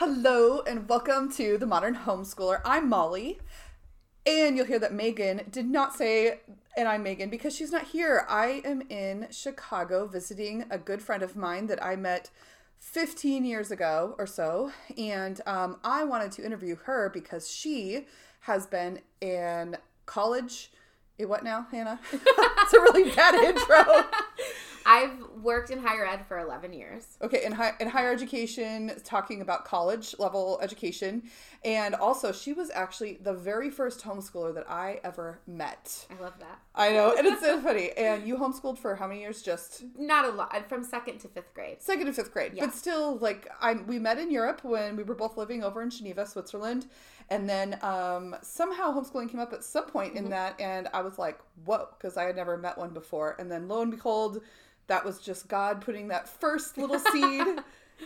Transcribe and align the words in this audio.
Hello 0.00 0.62
and 0.66 0.88
welcome 0.88 1.30
to 1.32 1.58
the 1.58 1.66
Modern 1.66 1.94
Homeschooler. 1.94 2.62
I'm 2.64 2.88
Molly. 2.88 3.38
And 4.24 4.56
you'll 4.56 4.64
hear 4.64 4.78
that 4.78 4.94
Megan 4.94 5.42
did 5.50 5.66
not 5.66 5.94
say, 5.94 6.40
and 6.74 6.88
I'm 6.88 7.02
Megan 7.02 7.28
because 7.28 7.54
she's 7.54 7.70
not 7.70 7.88
here. 7.88 8.24
I 8.26 8.62
am 8.64 8.80
in 8.88 9.26
Chicago 9.30 10.06
visiting 10.06 10.64
a 10.70 10.78
good 10.78 11.02
friend 11.02 11.22
of 11.22 11.36
mine 11.36 11.66
that 11.66 11.84
I 11.84 11.96
met 11.96 12.30
15 12.78 13.44
years 13.44 13.70
ago 13.70 14.14
or 14.16 14.26
so. 14.26 14.72
And 14.96 15.38
um, 15.44 15.76
I 15.84 16.04
wanted 16.04 16.32
to 16.32 16.46
interview 16.46 16.76
her 16.84 17.10
because 17.12 17.50
she 17.50 18.06
has 18.40 18.66
been 18.66 19.00
in 19.20 19.76
college. 20.06 20.70
eh, 21.18 21.26
What 21.26 21.44
now, 21.44 21.66
Hannah? 21.70 22.00
it's 22.10 22.72
a 22.72 22.80
really 22.80 23.10
bad 23.14 23.34
intro. 23.34 24.06
I've 24.90 25.20
worked 25.40 25.70
in 25.70 25.78
higher 25.78 26.04
ed 26.04 26.26
for 26.26 26.40
11 26.40 26.72
years. 26.72 27.16
Okay, 27.22 27.44
in, 27.44 27.52
high, 27.52 27.74
in 27.78 27.86
higher 27.86 28.10
education, 28.10 28.90
talking 29.04 29.40
about 29.40 29.64
college 29.64 30.16
level 30.18 30.58
education. 30.60 31.22
And 31.64 31.94
also, 31.94 32.32
she 32.32 32.52
was 32.52 32.70
actually 32.70 33.18
the 33.22 33.32
very 33.32 33.70
first 33.70 34.02
homeschooler 34.02 34.52
that 34.54 34.68
I 34.68 34.98
ever 35.04 35.38
met. 35.46 36.06
I 36.10 36.20
love 36.20 36.32
that. 36.40 36.58
I 36.74 36.90
know, 36.90 37.14
and 37.16 37.24
it's 37.24 37.40
so 37.40 37.60
funny. 37.60 37.92
And 37.92 38.26
you 38.26 38.36
homeschooled 38.36 38.78
for 38.78 38.96
how 38.96 39.06
many 39.06 39.20
years? 39.20 39.42
Just 39.42 39.84
Not 39.96 40.24
a 40.24 40.30
lot. 40.30 40.68
From 40.68 40.82
second 40.82 41.18
to 41.20 41.28
fifth 41.28 41.54
grade. 41.54 41.80
second 41.80 42.06
to 42.06 42.12
fifth 42.12 42.32
grade, 42.32 42.52
Yeah. 42.54 42.64
but 42.66 42.74
still, 42.74 43.16
like 43.18 43.48
I 43.60 43.74
we 43.74 44.00
met 44.00 44.18
in 44.18 44.30
Europe 44.32 44.64
when 44.64 44.96
we 44.96 45.04
were 45.04 45.14
both 45.14 45.36
living 45.36 45.62
over 45.62 45.82
in 45.82 45.90
Geneva, 45.90 46.26
Switzerland, 46.26 46.86
and 47.30 47.48
then 47.48 47.78
um, 47.82 48.36
somehow 48.42 48.92
homeschooling 48.92 49.30
came 49.30 49.40
up 49.40 49.52
at 49.52 49.64
some 49.64 49.86
point 49.86 50.14
Mm-hmm. 50.14 50.24
in 50.24 50.30
that, 50.30 50.60
and 50.60 50.88
I 50.92 51.00
was 51.02 51.18
like, 51.18 51.38
whoa, 51.64 51.88
because 51.96 52.16
I 52.16 52.24
had 52.24 52.36
never 52.36 52.56
met 52.56 52.76
one 52.76 52.90
before, 52.90 53.36
and 53.38 53.50
then 53.50 53.68
lo 53.68 53.82
and 53.82 53.90
behold, 53.90 54.42
that 54.88 55.04
was 55.04 55.20
just 55.20 55.48
God 55.48 55.80
putting 55.80 56.08
that 56.08 56.28
first 56.28 56.76
little 56.76 56.98
seed 57.12 57.46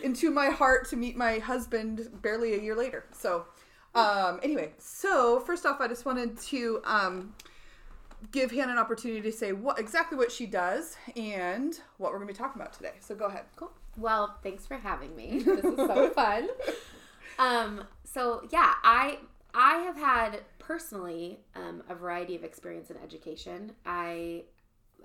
into 0.03 0.29
my 0.31 0.47
heart 0.49 0.87
to 0.89 0.95
meet 0.95 1.17
my 1.17 1.39
husband 1.39 2.09
barely 2.21 2.53
a 2.53 2.61
year 2.61 2.75
later. 2.75 3.05
So. 3.11 3.45
Um, 3.95 4.41
anyway, 4.43 4.73
so 4.77 5.39
first 5.39 5.65
off, 5.65 5.79
I 5.79 5.87
just 5.87 6.03
wanted 6.05 6.37
to 6.37 6.81
um, 6.83 7.33
give 8.33 8.51
Hannah 8.51 8.73
an 8.73 8.77
opportunity 8.77 9.21
to 9.21 9.31
say 9.31 9.53
what 9.53 9.79
exactly 9.79 10.17
what 10.17 10.33
she 10.33 10.45
does 10.45 10.97
and 11.15 11.79
what 11.97 12.11
we're 12.11 12.17
going 12.17 12.27
to 12.27 12.33
be 12.33 12.37
talking 12.37 12.61
about 12.61 12.73
today. 12.73 12.91
So 12.99 13.15
go 13.15 13.27
ahead. 13.27 13.45
Cool. 13.55 13.71
Well, 13.97 14.37
thanks 14.43 14.67
for 14.67 14.75
having 14.75 15.15
me. 15.15 15.39
This 15.39 15.63
is 15.63 15.77
so 15.77 16.09
fun. 16.15 16.49
Um, 17.39 17.85
so 18.15 18.43
yeah, 18.49 18.75
I 18.81 19.19
I 19.53 19.75
have 19.79 19.97
had 19.97 20.39
personally 20.57 21.41
um, 21.53 21.83
a 21.89 21.95
variety 21.95 22.33
of 22.37 22.45
experience 22.45 22.89
in 22.89 22.95
education. 23.03 23.73
I, 23.85 24.43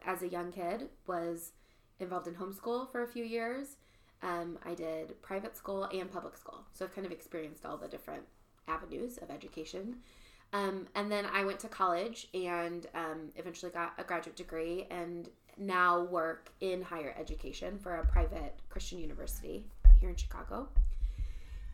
as 0.06 0.22
a 0.22 0.28
young 0.28 0.53
kid, 0.53 0.89
was 1.08 1.50
involved 1.98 2.28
in 2.28 2.34
homeschool 2.34 2.91
for 2.92 3.03
a 3.03 3.08
few 3.08 3.25
years. 3.25 3.77
Um, 4.22 4.58
I 4.64 4.75
did 4.75 5.20
private 5.22 5.56
school 5.56 5.84
and 5.92 6.08
public 6.11 6.36
school, 6.36 6.64
so 6.72 6.84
I've 6.84 6.94
kind 6.94 7.05
of 7.05 7.12
experienced 7.12 7.66
all 7.66 7.77
the 7.77 7.88
different 7.88 8.22
avenues 8.69 9.19
of 9.19 9.28
education. 9.28 9.97
Um, 10.53 10.86
and 10.94 11.11
then 11.11 11.27
I 11.33 11.42
went 11.42 11.58
to 11.61 11.69
college 11.69 12.28
and 12.33 12.86
um, 12.94 13.31
eventually 13.34 13.72
got 13.72 13.94
a 13.98 14.05
graduate 14.05 14.36
degree 14.36 14.86
and 14.88 15.28
now 15.58 16.03
work 16.03 16.50
in 16.61 16.81
higher 16.81 17.14
education 17.19 17.77
for 17.81 17.97
a 17.97 18.06
private 18.06 18.55
Christian 18.69 19.00
university 19.00 19.64
here 20.00 20.11
in 20.11 20.16
Chicago. 20.16 20.69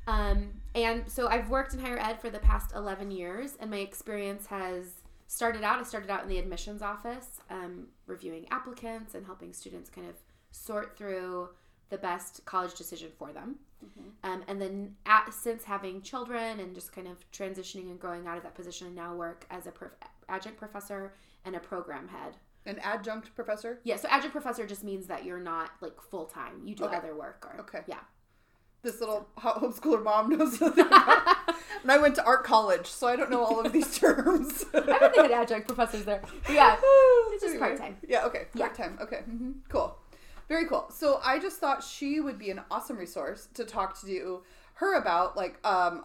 Um, 0.07 0.51
and 0.75 1.11
so 1.11 1.29
I've 1.29 1.49
worked 1.49 1.75
in 1.75 1.81
higher 1.81 1.99
ed 1.99 2.21
for 2.21 2.31
the 2.31 2.39
past 2.39 2.73
11 2.75 3.11
years, 3.11 3.57
and 3.61 3.71
my 3.71 3.79
experience 3.79 4.47
has 4.47 5.03
started 5.27 5.65
out. 5.65 5.79
I 5.81 5.83
started 5.83 6.11
out 6.11 6.23
in 6.23 6.29
the 6.29 6.39
admissions 6.39 6.83
office, 6.83 7.41
um, 7.51 7.89
reviewing 8.07 8.47
applicants 8.51 9.15
and 9.15 9.27
helping 9.27 9.53
students 9.53 9.91
kind 9.91 10.09
of 10.09 10.15
sort 10.53 10.97
through 10.97 11.49
the 11.89 11.99
best 11.99 12.45
college 12.45 12.75
decision 12.75 13.11
for 13.19 13.33
them. 13.33 13.57
Um, 14.25 14.43
and 14.49 14.61
then 14.61 14.97
at, 15.05 15.33
since 15.33 15.63
having 15.63 16.03
children 16.03 16.59
and 16.61 16.75
just 16.75 16.93
kind 16.93 17.07
of 17.07 17.19
transitioning 17.31 17.91
and 17.91 18.01
growing 18.01 18.27
out 18.27 18.37
of 18.37 18.43
that 18.43 18.55
position, 18.55 18.89
I 18.89 18.91
now 18.91 19.15
work 19.15 19.47
as 19.51 19.67
a 19.69 19.71
prof- 19.71 19.93
adjunct 20.29 20.59
professor 20.59 21.15
and 21.45 21.55
a 21.55 21.61
program 21.61 22.09
head. 22.09 22.37
An 22.65 22.81
adjunct 22.81 23.33
professor. 23.37 23.79
Yeah, 23.85 23.95
so 23.97 24.09
adjunct 24.09 24.33
professor 24.33 24.67
just 24.67 24.83
means 24.83 25.07
that 25.07 25.25
you're 25.25 25.39
not 25.39 25.71
like 25.81 26.01
full 26.01 26.25
time. 26.25 26.63
You 26.65 26.75
do 26.75 26.85
Okay. 26.87 26.97
other 26.97 27.15
work 27.15 27.47
or 27.49 27.61
Okay. 27.61 27.83
yeah. 27.87 28.01
This 28.83 29.01
little 29.01 29.27
homeschooler 29.39 30.03
mom 30.03 30.31
knows 30.31 30.61
nothing 30.61 30.87
about. 30.87 31.37
and 31.83 31.91
I 31.91 31.99
went 31.99 32.15
to 32.17 32.25
art 32.25 32.45
college, 32.45 32.87
so 32.87 33.09
I 33.09 33.17
don't 33.17 33.31
know 33.31 33.45
all 33.45 33.65
of 33.65 33.73
these 33.73 33.99
terms. 33.99 34.65
I 34.73 34.81
think 34.81 35.15
they 35.15 35.23
had 35.23 35.31
adjunct 35.33 35.67
professors 35.67 36.05
there. 36.05 36.23
But 36.47 36.55
yeah, 36.55 36.77
it's 36.83 37.43
just 37.43 37.59
part-time. 37.59 37.97
Yeah. 38.07 38.25
Okay. 38.27 38.47
Part 38.57 38.75
time. 38.75 38.99
Okay. 39.01 39.21
hmm 39.27 39.53
Cool. 39.69 39.97
Very 40.49 40.67
cool. 40.67 40.87
So 40.95 41.21
I 41.25 41.41
just 41.41 41.59
thought 41.59 41.83
she 41.83 42.21
would 42.21 42.39
be 42.39 42.51
an 42.51 42.61
awesome 42.71 42.97
resource 42.97 43.49
to 43.55 43.65
talk 43.65 44.01
to 44.03 44.07
you 44.09 44.45
her 44.75 44.95
about, 44.97 45.37
like, 45.37 45.59
um, 45.67 46.05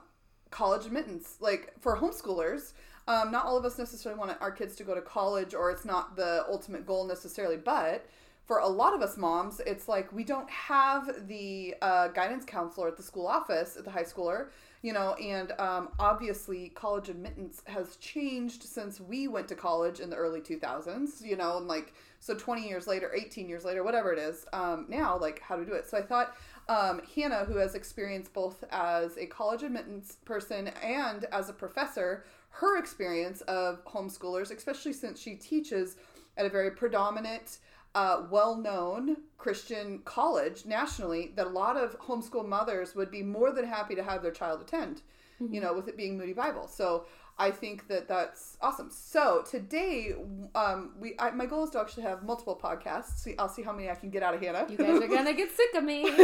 college 0.50 0.86
admittance, 0.86 1.38
like 1.40 1.74
for 1.80 1.98
homeschoolers. 1.98 2.74
Um, 3.08 3.32
not 3.32 3.46
all 3.46 3.58
of 3.58 3.66
us 3.66 3.78
necessarily 3.78 4.18
want 4.20 4.36
our 4.42 4.52
kids 4.52 4.76
to 4.78 4.84
go 4.84 4.96
to 4.96 5.02
college, 5.02 5.53
or 5.53 5.70
it's 5.72 5.86
not 5.86 6.16
the 6.16 6.46
ultimate 6.50 6.86
goal 6.86 7.06
necessarily. 7.06 7.58
But 7.58 8.06
for 8.46 8.59
a 8.59 8.68
lot 8.68 8.94
of 8.94 9.02
us 9.02 9.18
moms, 9.18 9.62
it's 9.66 9.88
like 9.88 10.12
we 10.12 10.24
don't 10.24 10.50
have 10.50 11.28
the 11.28 11.75
uh, 11.81 12.07
guidance 12.09 12.44
counselor 12.44 12.88
at 12.88 12.97
the 12.97 13.03
school 13.03 13.28
office 13.28 13.78
at 13.78 13.85
the 13.85 13.91
high 13.91 14.03
schooler, 14.03 14.47
you 14.81 14.94
know. 14.94 15.13
And 15.13 15.52
um, 15.53 15.90
obviously, 16.00 16.69
college 16.69 17.09
admittance 17.09 17.62
has 17.66 17.96
changed 17.97 18.63
since 18.63 19.00
we 19.00 19.28
went 19.28 19.47
to 19.50 19.56
college 19.56 20.00
in 20.00 20.09
the 20.09 20.16
early 20.16 20.41
2000s, 20.41 21.24
you 21.24 21.38
know, 21.38 21.57
and 21.57 21.68
like 21.68 21.94
so 22.19 22.35
20 22.35 22.68
years 22.68 22.88
later, 22.88 23.12
18 23.16 23.47
years 23.47 23.63
later, 23.63 23.84
whatever 23.84 24.12
it 24.12 24.19
is, 24.19 24.46
um, 24.53 24.85
now, 24.90 25.18
like 25.18 25.40
how 25.40 25.56
to 25.56 25.66
do 25.66 25.73
it. 25.73 25.90
So 25.90 25.97
I 25.97 26.02
thought 26.02 26.35
um, 26.68 27.02
Hannah, 27.16 27.46
who 27.46 27.58
has 27.58 27.75
experience 27.75 28.28
both 28.28 28.63
as 28.72 29.18
a 29.18 29.28
college 29.28 29.63
admittance 29.63 30.18
person 30.25 30.69
and 30.84 31.25
as 31.31 31.50
a 31.50 31.53
professor, 31.53 32.25
her 32.50 32.78
experience 32.78 33.41
of 33.41 33.84
homeschoolers, 33.85 34.56
especially 34.56 34.94
since 34.94 35.19
she 35.19 35.35
teaches 35.35 35.96
at 36.38 36.46
a 36.46 36.50
very 36.50 36.72
predominant, 36.72 37.59
uh, 37.96 38.24
well 38.29 38.56
known 38.56 39.18
Christian 39.38 40.00
college 40.06 40.66
nationally, 40.66 41.34
that 41.35 41.47
a 41.47 41.50
lot 41.50 41.78
of 41.78 42.00
homeschool 42.00 42.47
mothers 42.47 42.96
would 42.96 43.12
be 43.12 43.24
more 43.24 43.52
than 43.52 43.66
happy 43.66 43.96
to 43.96 44.03
have 44.03 44.22
their 44.22 44.31
child 44.31 44.62
attend, 44.62 45.02
you 45.40 45.59
know, 45.59 45.74
with 45.74 45.88
it 45.88 45.97
being 45.97 46.18
Moody 46.18 46.34
Bible. 46.34 46.68
So 46.68 47.06
I 47.38 47.52
think 47.52 47.88
that 47.88 48.07
that's 48.07 48.57
awesome. 48.62 48.90
So 48.91 49.44
today, 49.50 50.13
um, 50.56 50.91
we 51.00 51.16
I, 51.19 51.31
my 51.31 51.46
goal 51.46 51.63
is 51.63 51.72
to 51.72 51.79
actually 51.79 52.03
have 52.03 52.24
multiple 52.24 52.59
podcasts. 52.62 53.18
See, 53.19 53.35
I'll 53.40 53.50
see 53.50 53.63
how 53.63 53.74
many 53.74 53.90
I 53.90 53.96
can 53.96 54.09
get 54.09 54.23
out 54.23 54.34
of 54.35 54.41
Hannah. 54.41 54.68
You 54.69 54.78
guys 54.78 55.02
are 55.02 55.08
gonna 55.08 55.34
get 55.34 55.50
sick 55.56 55.73
of 55.75 55.84
me. 55.84 56.09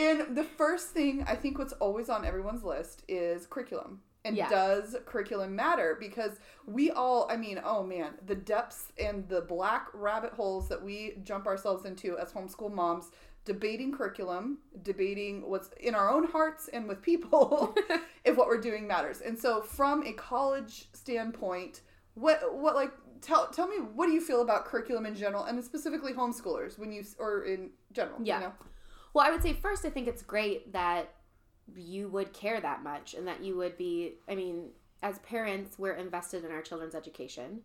And 0.00 0.36
the 0.36 0.44
first 0.44 0.90
thing 0.90 1.24
I 1.26 1.34
think 1.34 1.58
what's 1.58 1.72
always 1.74 2.08
on 2.08 2.24
everyone's 2.24 2.62
list 2.62 3.02
is 3.08 3.46
curriculum. 3.46 4.00
And 4.24 4.36
Yeah. 4.36 4.48
does 4.50 4.96
curriculum 5.06 5.56
matter? 5.56 5.96
Because 5.98 6.38
we 6.66 6.90
all, 6.90 7.26
I 7.30 7.36
mean, 7.36 7.60
oh 7.64 7.82
man, 7.82 8.14
the 8.26 8.34
depths 8.34 8.92
and 8.98 9.26
the 9.28 9.40
black 9.40 9.88
rabbit 9.94 10.32
holes 10.32 10.68
that 10.68 10.82
we 10.82 11.16
jump 11.22 11.46
ourselves 11.46 11.86
into 11.86 12.18
as 12.18 12.32
homeschool 12.32 12.72
moms, 12.72 13.10
debating 13.46 13.90
curriculum, 13.92 14.58
debating 14.82 15.48
what's 15.48 15.70
in 15.80 15.94
our 15.94 16.10
own 16.10 16.24
hearts 16.24 16.68
and 16.68 16.86
with 16.86 17.00
people, 17.00 17.74
if 18.24 18.36
what 18.36 18.46
we're 18.46 18.60
doing 18.60 18.86
matters. 18.86 19.22
And 19.22 19.38
so, 19.38 19.62
from 19.62 20.06
a 20.06 20.12
college 20.12 20.88
standpoint, 20.92 21.80
what, 22.14 22.54
what 22.54 22.74
like, 22.74 22.92
tell, 23.22 23.48
tell 23.48 23.66
me, 23.68 23.76
what 23.76 24.06
do 24.06 24.12
you 24.12 24.20
feel 24.20 24.42
about 24.42 24.66
curriculum 24.66 25.06
in 25.06 25.14
general 25.14 25.44
and 25.44 25.64
specifically 25.64 26.12
homeschoolers 26.12 26.78
when 26.78 26.92
you, 26.92 27.02
or 27.18 27.44
in 27.44 27.70
general? 27.92 28.18
Yeah. 28.22 28.36
You 28.40 28.44
know? 28.48 28.52
Well, 29.14 29.26
I 29.26 29.30
would 29.30 29.42
say 29.42 29.54
first, 29.54 29.86
I 29.86 29.90
think 29.90 30.06
it's 30.06 30.22
great 30.22 30.72
that 30.74 31.14
you 31.76 32.08
would 32.08 32.32
care 32.32 32.60
that 32.60 32.82
much 32.82 33.14
and 33.14 33.26
that 33.26 33.42
you 33.42 33.56
would 33.56 33.76
be, 33.76 34.14
I 34.28 34.34
mean, 34.34 34.70
as 35.02 35.18
parents, 35.20 35.78
we're 35.78 35.94
invested 35.94 36.44
in 36.44 36.50
our 36.50 36.62
children's 36.62 36.94
education. 36.94 37.60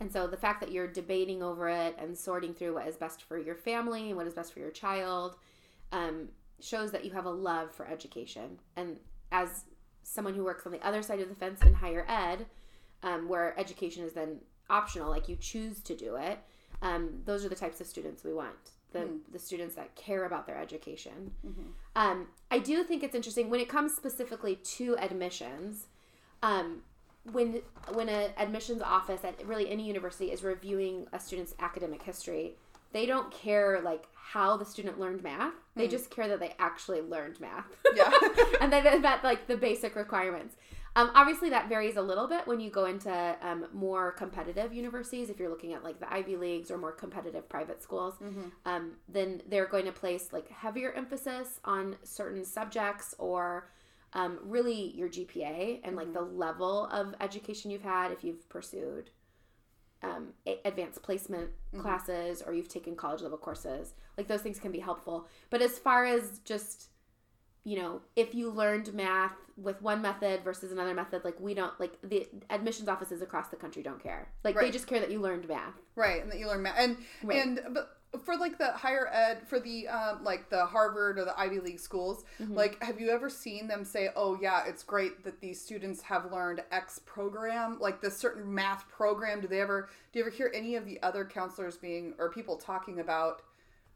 And 0.00 0.12
so 0.12 0.26
the 0.26 0.36
fact 0.36 0.60
that 0.60 0.72
you're 0.72 0.88
debating 0.88 1.42
over 1.42 1.68
it 1.68 1.96
and 1.98 2.16
sorting 2.16 2.54
through 2.54 2.74
what 2.74 2.88
is 2.88 2.96
best 2.96 3.22
for 3.22 3.38
your 3.38 3.54
family 3.54 4.08
and 4.08 4.16
what 4.16 4.26
is 4.26 4.34
best 4.34 4.52
for 4.52 4.58
your 4.58 4.70
child 4.70 5.36
um, 5.92 6.28
shows 6.60 6.90
that 6.90 7.04
you 7.04 7.12
have 7.12 7.26
a 7.26 7.30
love 7.30 7.72
for 7.72 7.86
education. 7.86 8.58
And 8.76 8.96
as 9.30 9.64
someone 10.02 10.34
who 10.34 10.44
works 10.44 10.66
on 10.66 10.72
the 10.72 10.84
other 10.86 11.02
side 11.02 11.20
of 11.20 11.28
the 11.28 11.34
fence 11.34 11.62
in 11.62 11.74
higher 11.74 12.04
ed, 12.08 12.46
um, 13.02 13.28
where 13.28 13.58
education 13.58 14.04
is 14.04 14.12
then 14.12 14.38
optional, 14.68 15.10
like 15.10 15.28
you 15.28 15.36
choose 15.36 15.80
to 15.82 15.94
do 15.94 16.16
it, 16.16 16.38
um, 16.82 17.20
those 17.24 17.44
are 17.44 17.48
the 17.48 17.54
types 17.54 17.80
of 17.80 17.86
students 17.86 18.24
we 18.24 18.32
want. 18.32 18.70
The, 18.92 19.08
the 19.32 19.38
students 19.38 19.74
that 19.76 19.94
care 19.94 20.24
about 20.24 20.46
their 20.46 20.58
education. 20.58 21.32
Um, 21.96 22.26
I 22.50 22.58
do 22.58 22.84
think 22.84 23.02
it's 23.02 23.14
interesting 23.14 23.50
when 23.50 23.60
it 23.60 23.68
comes 23.68 23.94
specifically 23.94 24.56
to 24.76 24.96
admissions. 24.98 25.86
Um, 26.42 26.82
when 27.30 27.62
when 27.92 28.08
an 28.08 28.30
admissions 28.36 28.82
office 28.82 29.24
at 29.24 29.46
really 29.46 29.70
any 29.70 29.86
university 29.86 30.32
is 30.32 30.42
reviewing 30.42 31.06
a 31.12 31.20
student's 31.20 31.54
academic 31.60 32.02
history, 32.02 32.56
they 32.92 33.06
don't 33.06 33.30
care 33.30 33.80
like 33.82 34.04
how 34.14 34.56
the 34.56 34.64
student 34.64 34.98
learned 34.98 35.22
math. 35.22 35.54
They 35.74 35.88
just 35.88 36.10
care 36.10 36.28
that 36.28 36.40
they 36.40 36.54
actually 36.58 37.00
learned 37.00 37.40
math. 37.40 37.66
Yeah. 37.94 38.10
and 38.60 38.72
that 38.72 38.84
they 38.84 38.98
met 38.98 39.24
like 39.24 39.46
the 39.46 39.56
basic 39.56 39.96
requirements. 39.96 40.56
Um, 40.94 41.10
obviously, 41.14 41.48
that 41.50 41.68
varies 41.70 41.96
a 41.96 42.02
little 42.02 42.28
bit 42.28 42.46
when 42.46 42.60
you 42.60 42.68
go 42.70 42.84
into 42.84 43.36
um, 43.40 43.66
more 43.72 44.12
competitive 44.12 44.74
universities. 44.74 45.30
If 45.30 45.38
you're 45.38 45.48
looking 45.48 45.72
at 45.72 45.82
like 45.82 45.98
the 46.00 46.12
Ivy 46.12 46.36
Leagues 46.36 46.70
or 46.70 46.76
more 46.76 46.92
competitive 46.92 47.48
private 47.48 47.82
schools, 47.82 48.14
um, 48.66 48.92
then 49.08 49.42
they're 49.48 49.66
going 49.66 49.86
to 49.86 49.92
place 49.92 50.32
like 50.32 50.48
heavier 50.50 50.92
emphasis 50.92 51.60
on 51.64 51.96
certain 52.02 52.44
subjects 52.44 53.14
or 53.18 53.70
um, 54.12 54.38
really 54.42 54.94
your 54.94 55.08
GPA 55.08 55.80
and 55.84 55.96
like 55.96 56.12
the 56.12 56.20
level 56.20 56.86
of 56.88 57.14
education 57.20 57.70
you've 57.70 57.82
had 57.82 58.12
if 58.12 58.22
you've 58.22 58.46
pursued 58.50 59.08
um, 60.02 60.28
advanced 60.64 61.02
placement 61.02 61.50
classes 61.80 62.42
or 62.46 62.52
you've 62.52 62.68
taken 62.68 62.96
college 62.96 63.22
level 63.22 63.38
courses. 63.38 63.94
Like 64.18 64.28
those 64.28 64.42
things 64.42 64.58
can 64.58 64.72
be 64.72 64.80
helpful. 64.80 65.26
But 65.48 65.62
as 65.62 65.78
far 65.78 66.04
as 66.04 66.40
just 66.44 66.88
you 67.64 67.76
know, 67.78 68.00
if 68.16 68.34
you 68.34 68.50
learned 68.50 68.92
math 68.94 69.32
with 69.56 69.80
one 69.82 70.02
method 70.02 70.42
versus 70.42 70.72
another 70.72 70.94
method, 70.94 71.24
like 71.24 71.38
we 71.40 71.54
don't 71.54 71.78
like 71.78 71.96
the 72.02 72.26
admissions 72.50 72.88
offices 72.88 73.22
across 73.22 73.48
the 73.48 73.56
country 73.56 73.82
don't 73.82 74.02
care. 74.02 74.28
Like 74.44 74.58
they 74.58 74.70
just 74.70 74.86
care 74.86 75.00
that 75.00 75.10
you 75.10 75.20
learned 75.20 75.46
math. 75.48 75.74
Right, 75.94 76.22
and 76.22 76.30
that 76.32 76.38
you 76.38 76.46
learn 76.48 76.62
math, 76.62 76.78
and 76.78 76.96
Right. 77.22 77.44
and 77.46 77.60
but 77.70 77.98
for 78.24 78.36
like 78.36 78.58
the 78.58 78.72
higher 78.72 79.08
ed, 79.12 79.46
for 79.46 79.58
the 79.60 79.88
um, 79.88 80.24
like 80.24 80.50
the 80.50 80.66
Harvard 80.66 81.18
or 81.18 81.24
the 81.24 81.38
Ivy 81.38 81.60
League 81.60 81.80
schools, 81.80 82.24
Mm-hmm. 82.40 82.54
like 82.54 82.82
have 82.82 83.00
you 83.00 83.10
ever 83.10 83.30
seen 83.30 83.68
them 83.68 83.84
say, 83.84 84.08
"Oh 84.16 84.36
yeah, 84.40 84.64
it's 84.66 84.82
great 84.82 85.22
that 85.24 85.40
these 85.40 85.60
students 85.60 86.02
have 86.02 86.32
learned 86.32 86.62
X 86.72 87.00
program, 87.06 87.78
like 87.80 88.00
this 88.00 88.16
certain 88.16 88.52
math 88.52 88.88
program"? 88.88 89.40
Do 89.40 89.48
they 89.48 89.60
ever 89.60 89.88
do 90.12 90.18
you 90.18 90.24
ever 90.26 90.34
hear 90.34 90.50
any 90.54 90.74
of 90.76 90.84
the 90.84 91.00
other 91.02 91.24
counselors 91.24 91.76
being 91.76 92.14
or 92.18 92.30
people 92.30 92.56
talking 92.56 92.98
about? 93.00 93.42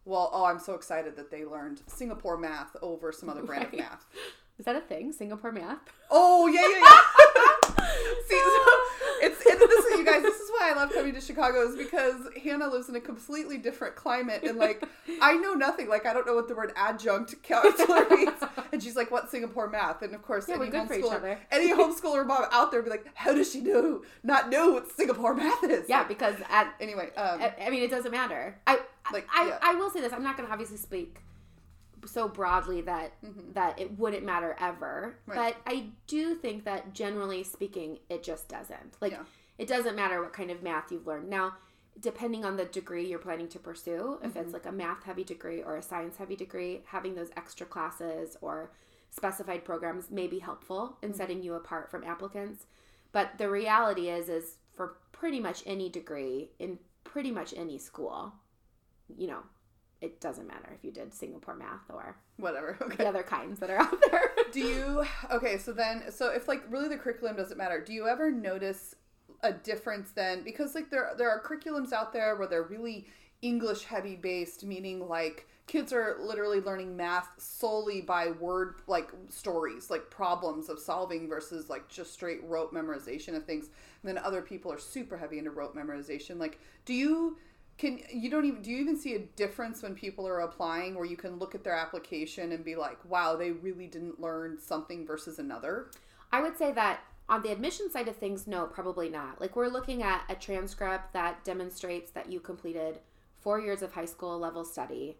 Well, 0.06 0.30
oh, 0.32 0.44
I'm 0.46 0.58
so 0.60 0.74
excited 0.74 1.16
that 1.16 1.30
they 1.32 1.44
learned 1.44 1.82
Singapore 1.88 2.38
math 2.38 2.76
over 2.80 3.10
some 3.12 3.28
other 3.28 3.42
brand 3.42 3.64
Right. 3.64 3.72
of 3.74 3.78
math. 3.80 4.06
Is 4.58 4.64
that 4.64 4.76
a 4.76 4.80
thing? 4.80 5.12
Singapore 5.12 5.52
math? 5.52 5.80
Oh 6.10 6.46
yeah, 6.46 6.62
yeah, 6.62 6.78
yeah. 6.78 7.84
See, 8.28 8.40
so 8.40 8.85
this 9.58 9.84
is 9.86 9.98
you 9.98 10.04
guys. 10.04 10.22
This 10.22 10.36
is 10.40 10.50
why 10.50 10.70
I 10.72 10.74
love 10.76 10.92
coming 10.92 11.14
to 11.14 11.20
Chicago 11.20 11.68
is 11.68 11.76
because 11.76 12.14
Hannah 12.42 12.68
lives 12.68 12.88
in 12.88 12.96
a 12.96 13.00
completely 13.00 13.58
different 13.58 13.96
climate 13.96 14.42
and 14.42 14.58
like 14.58 14.84
I 15.20 15.34
know 15.34 15.54
nothing. 15.54 15.88
Like 15.88 16.06
I 16.06 16.12
don't 16.12 16.26
know 16.26 16.34
what 16.34 16.48
the 16.48 16.54
word 16.54 16.72
adjunct 16.76 17.42
counselor 17.42 18.06
means, 18.10 18.32
and 18.72 18.82
she's 18.82 18.96
like, 18.96 19.10
"What 19.10 19.30
Singapore 19.30 19.68
math?" 19.68 20.02
And 20.02 20.14
of 20.14 20.22
course, 20.22 20.48
Yeah, 20.48 20.56
any 20.56 20.66
we're 20.66 20.70
good 20.72 20.88
for 20.88 20.94
each 20.94 21.04
homeschooler, 21.04 21.14
other. 21.16 21.38
any 21.50 21.72
homeschooler 21.72 22.26
mom 22.26 22.44
out 22.52 22.70
there 22.70 22.80
would 22.80 22.86
be 22.86 22.90
like, 22.90 23.06
"How 23.14 23.32
does 23.34 23.50
she 23.50 23.60
know 23.60 24.02
not 24.22 24.50
know 24.50 24.70
what 24.72 24.90
Singapore 24.90 25.34
math 25.34 25.64
is?" 25.64 25.88
Yeah, 25.88 25.98
Like, 25.98 26.08
because 26.08 26.34
at 26.50 26.74
anyway, 26.80 27.10
um, 27.16 27.40
I, 27.42 27.54
I 27.66 27.70
mean, 27.70 27.82
it 27.82 27.90
doesn't 27.90 28.10
matter. 28.12 28.58
I 28.66 28.78
Like, 29.12 29.26
I, 29.34 29.48
yeah. 29.48 29.58
I 29.62 29.74
will 29.74 29.90
say 29.90 30.00
this. 30.00 30.12
I'm 30.12 30.22
not 30.24 30.36
going 30.36 30.46
to 30.46 30.52
obviously 30.52 30.76
speak 30.78 31.20
so 32.04 32.28
broadly 32.28 32.82
that 32.82 33.12
that 33.54 33.80
it 33.80 33.98
wouldn't 33.98 34.24
matter 34.24 34.54
ever. 34.60 35.16
Mm-hmm. 35.28 35.38
Right. 35.38 35.56
But 35.64 35.72
I 35.72 35.86
do 36.06 36.34
think 36.36 36.64
that 36.64 36.92
generally 36.94 37.42
speaking, 37.42 37.98
it 38.08 38.22
just 38.22 38.48
doesn't. 38.48 38.96
Like 39.00 39.12
Yeah. 39.12 39.22
It 39.58 39.66
doesn't 39.68 39.96
matter 39.96 40.22
what 40.22 40.32
kind 40.32 40.50
of 40.50 40.62
math 40.62 40.90
you've 40.92 41.06
learned. 41.06 41.28
Now, 41.30 41.54
depending 41.98 42.44
on 42.44 42.56
the 42.56 42.64
degree 42.66 43.06
you're 43.08 43.18
planning 43.18 43.48
to 43.48 43.58
pursue, 43.58 44.18
if 44.22 44.30
Mm-hmm. 44.30 44.38
it's 44.40 44.52
like 44.52 44.66
a 44.66 44.72
math 44.72 45.04
heavy 45.04 45.24
degree 45.24 45.62
or 45.62 45.76
a 45.76 45.82
science 45.82 46.16
heavy 46.18 46.36
degree, 46.36 46.82
having 46.86 47.14
those 47.14 47.30
extra 47.36 47.66
classes 47.66 48.36
or 48.40 48.72
specified 49.10 49.64
programs 49.64 50.10
may 50.10 50.26
be 50.26 50.40
helpful 50.40 50.98
in 51.02 51.14
setting 51.14 51.42
you 51.42 51.54
apart 51.54 51.90
from 51.90 52.04
applicants. 52.04 52.66
But 53.12 53.38
the 53.38 53.48
reality 53.48 54.10
is 54.10 54.28
is 54.28 54.56
for 54.74 54.98
pretty 55.12 55.40
much 55.40 55.62
any 55.64 55.88
degree 55.88 56.50
in 56.58 56.78
pretty 57.04 57.30
much 57.30 57.54
any 57.56 57.78
school, 57.78 58.34
you 59.16 59.26
know, 59.26 59.40
it 60.02 60.20
doesn't 60.20 60.46
matter 60.46 60.70
if 60.74 60.84
you 60.84 60.90
did 60.92 61.14
Singapore 61.14 61.54
math 61.54 61.88
or 61.88 62.18
whatever. 62.36 62.76
Okay. 62.82 62.96
the 62.96 63.08
other 63.08 63.22
kinds 63.22 63.58
that 63.60 63.70
are 63.70 63.80
out 63.80 63.96
there. 64.10 64.30
Do 64.52 64.60
you 64.60 65.04
okay? 65.30 65.56
So 65.56 65.72
then, 65.72 66.10
so 66.12 66.28
if 66.30 66.46
like 66.46 66.62
really 66.68 66.88
the 66.88 66.98
curriculum 66.98 67.36
doesn't 67.36 67.56
matter, 67.56 67.80
do 67.80 67.94
you 67.94 68.06
ever 68.06 68.30
notice 68.30 68.94
a 69.46 69.52
difference 69.52 70.10
then? 70.10 70.42
Because 70.42 70.74
like 70.74 70.90
there 70.90 71.12
there 71.16 71.30
are 71.30 71.42
curriculums 71.42 71.92
out 71.92 72.12
there 72.12 72.36
where 72.36 72.46
they're 72.46 72.62
really 72.62 73.06
English 73.42 73.84
heavy 73.84 74.16
based, 74.16 74.64
meaning 74.64 75.08
like 75.08 75.46
kids 75.66 75.92
are 75.92 76.16
literally 76.20 76.60
learning 76.60 76.96
math 76.96 77.28
solely 77.38 78.00
by 78.00 78.30
word 78.30 78.76
like 78.86 79.10
stories, 79.28 79.90
like 79.90 80.10
problems 80.10 80.68
of 80.68 80.78
solving 80.78 81.28
versus 81.28 81.68
like 81.68 81.88
just 81.88 82.12
straight 82.12 82.42
rote 82.44 82.72
memorization 82.72 83.34
of 83.36 83.44
things. 83.44 83.66
And 84.02 84.08
then 84.16 84.22
other 84.24 84.42
people 84.42 84.72
are 84.72 84.78
super 84.78 85.16
heavy 85.16 85.38
into 85.38 85.50
rote 85.50 85.74
memorization. 85.74 86.38
Like, 86.38 86.60
do 86.84 86.94
you? 86.94 87.38
Can 87.78 88.00
you 88.10 88.30
don't 88.30 88.46
even 88.46 88.62
do 88.62 88.70
you 88.70 88.78
even 88.78 88.96
see 88.96 89.16
a 89.16 89.18
difference 89.18 89.82
when 89.82 89.94
people 89.94 90.26
are 90.26 90.40
applying 90.40 90.94
where 90.94 91.04
you 91.04 91.16
can 91.16 91.38
look 91.38 91.54
at 91.54 91.62
their 91.62 91.74
application 91.74 92.52
and 92.52 92.64
be 92.64 92.74
like, 92.74 92.98
wow, 93.04 93.36
they 93.36 93.50
really 93.50 93.86
didn't 93.86 94.18
learn 94.18 94.58
something 94.58 95.06
versus 95.06 95.38
another? 95.38 95.90
I 96.32 96.40
would 96.40 96.56
say 96.56 96.72
that 96.72 97.00
on 97.28 97.42
the 97.42 97.50
admission 97.50 97.90
side 97.90 98.08
of 98.08 98.16
things, 98.16 98.46
no, 98.46 98.66
probably 98.66 99.08
not. 99.08 99.40
Like 99.40 99.56
we're 99.56 99.68
looking 99.68 100.02
at 100.02 100.22
a 100.28 100.34
transcript 100.34 101.12
that 101.12 101.44
demonstrates 101.44 102.10
that 102.12 102.30
you 102.30 102.40
completed 102.40 103.00
four 103.40 103.60
years 103.60 103.82
of 103.82 103.92
high 103.92 104.04
school 104.06 104.38
level 104.38 104.64
study 104.64 105.16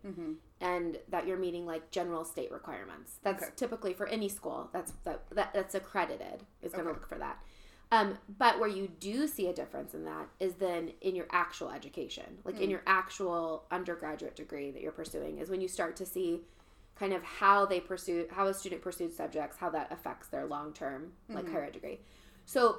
and 0.61 0.99
that 1.09 1.27
you're 1.27 1.37
meeting 1.39 1.67
like 1.67 1.91
general 1.91 2.25
state 2.25 2.51
requirements. 2.51 3.19
That's 3.23 3.43
Okay. 3.45 3.53
typically 3.57 3.93
for 3.93 4.07
any 4.09 4.29
school. 4.29 4.69
That's 4.73 4.93
that, 5.05 5.29
that 5.31 5.53
that's 5.53 5.75
accredited 5.75 6.45
is 6.63 6.73
going 6.73 6.85
to 6.85 6.91
Okay. 6.91 6.99
look 7.01 7.09
for 7.09 7.19
that. 7.19 7.43
Um, 7.93 8.19
but 8.39 8.59
where 8.59 8.69
you 8.69 8.89
do 8.99 9.29
see 9.29 9.47
a 9.47 9.53
difference 9.53 9.95
in 9.95 10.05
that 10.07 10.27
is 10.41 10.55
then 10.55 10.93
in 11.03 11.15
your 11.15 11.27
actual 11.31 11.71
education, 11.71 12.39
like 12.45 12.61
in 12.61 12.69
your 12.69 12.83
actual 12.85 13.65
undergraduate 13.71 14.35
degree 14.35 14.73
that 14.73 14.83
you're 14.83 14.91
pursuing, 14.91 15.39
is 15.39 15.49
when 15.51 15.61
you 15.61 15.69
start 15.69 15.95
to 15.97 16.07
see 16.07 16.41
kind 16.99 17.13
of 17.13 17.23
how 17.23 17.67
they 17.67 17.79
pursue 17.81 18.27
how 18.31 18.47
a 18.47 18.55
student 18.55 18.83
pursued 18.83 19.13
subjects, 19.13 19.57
how 19.59 19.71
that 19.71 19.93
affects 19.93 20.29
their 20.29 20.47
long 20.47 20.73
term 20.73 21.13
like 21.29 21.49
higher 21.51 21.65
ed 21.65 21.73
degree. 21.73 22.01
So 22.47 22.79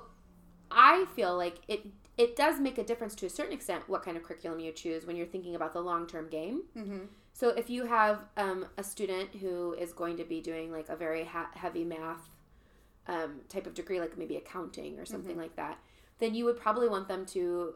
I 0.72 1.06
feel 1.16 1.36
like 1.38 1.58
it 1.68 1.86
it 2.18 2.36
does 2.36 2.60
make 2.60 2.78
a 2.80 2.84
difference 2.84 3.14
to 3.16 3.26
a 3.28 3.30
certain 3.30 3.54
extent 3.54 3.84
what 3.88 4.02
kind 4.04 4.18
of 4.18 4.24
curriculum 4.24 4.60
you 4.60 4.72
choose 4.72 5.06
when 5.06 5.16
you're 5.16 5.28
thinking 5.28 5.56
about 5.56 5.74
the 5.74 5.82
long 5.82 6.08
term 6.08 6.30
game. 6.30 6.64
Mm-hmm. 6.76 7.00
So 7.34 7.50
if 7.50 7.70
you 7.70 7.86
have 7.86 8.26
um, 8.36 8.66
a 8.80 8.84
student 8.84 9.30
who 9.40 9.74
is 9.74 9.94
going 9.94 10.18
to 10.18 10.24
be 10.24 10.42
doing 10.42 10.72
like 10.72 10.90
a 10.90 10.96
very 10.96 11.24
ha- 11.26 11.52
heavy 11.54 11.84
math 11.84 12.28
um, 13.08 13.42
type 13.50 13.68
of 13.68 13.76
degree, 13.76 14.00
like 14.00 14.18
maybe 14.18 14.36
accounting 14.38 14.98
or 15.00 15.06
something 15.06 15.32
Mm-hmm. 15.34 15.42
like 15.42 15.56
that, 15.56 15.78
then 16.20 16.34
you 16.34 16.46
would 16.46 16.58
probably 16.58 16.90
want 16.90 17.08
them 17.08 17.26
to. 17.28 17.76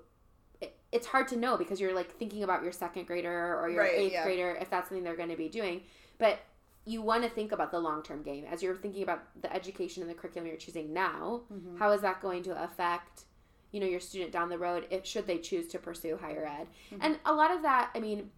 it- 0.60 0.76
It's 0.92 1.06
hard 1.08 1.28
to 1.30 1.36
know 1.38 1.56
because 1.58 1.80
you're 1.80 1.94
like 1.94 2.18
thinking 2.18 2.42
about 2.44 2.64
your 2.64 2.72
second 2.72 3.06
grader 3.06 3.60
or 3.60 3.70
your 3.70 3.84
Right, 3.84 3.94
eighth 3.94 4.14
yeah. 4.14 4.24
grader 4.24 4.58
if 4.60 4.70
that's 4.72 4.90
something 4.90 5.04
they're 5.04 5.16
going 5.16 5.30
to 5.30 5.38
be 5.38 5.50
doing. 5.50 5.84
But 6.22 6.40
you 6.86 7.02
want 7.02 7.24
to 7.24 7.30
think 7.30 7.52
about 7.52 7.72
the 7.72 7.80
long 7.80 8.02
term 8.04 8.24
game 8.24 8.46
as 8.50 8.64
you're 8.64 8.76
thinking 8.76 9.04
about 9.04 9.24
the 9.42 9.54
education 9.54 10.02
and 10.04 10.10
the 10.10 10.16
curriculum 10.16 10.48
you're 10.48 10.58
choosing 10.58 10.94
now. 10.94 11.42
Mm-hmm. 11.52 11.78
how 11.78 11.92
is 11.92 12.02
that 12.02 12.22
going 12.22 12.44
to 12.44 12.64
affect 12.64 13.26
you 13.72 13.80
know 13.80 13.86
your 13.86 14.00
student 14.00 14.32
down 14.32 14.50
the 14.50 14.58
road 14.58 14.86
if 14.90 15.06
should 15.06 15.28
they 15.28 15.38
choose 15.38 15.68
to 15.70 15.80
pursue 15.80 16.18
higher 16.18 16.46
ed 16.46 16.68
and 17.00 17.20
a 17.26 17.34
lot 17.34 17.52
of 17.52 17.62
that 17.62 17.90
i 17.96 18.00
mean 18.00 18.30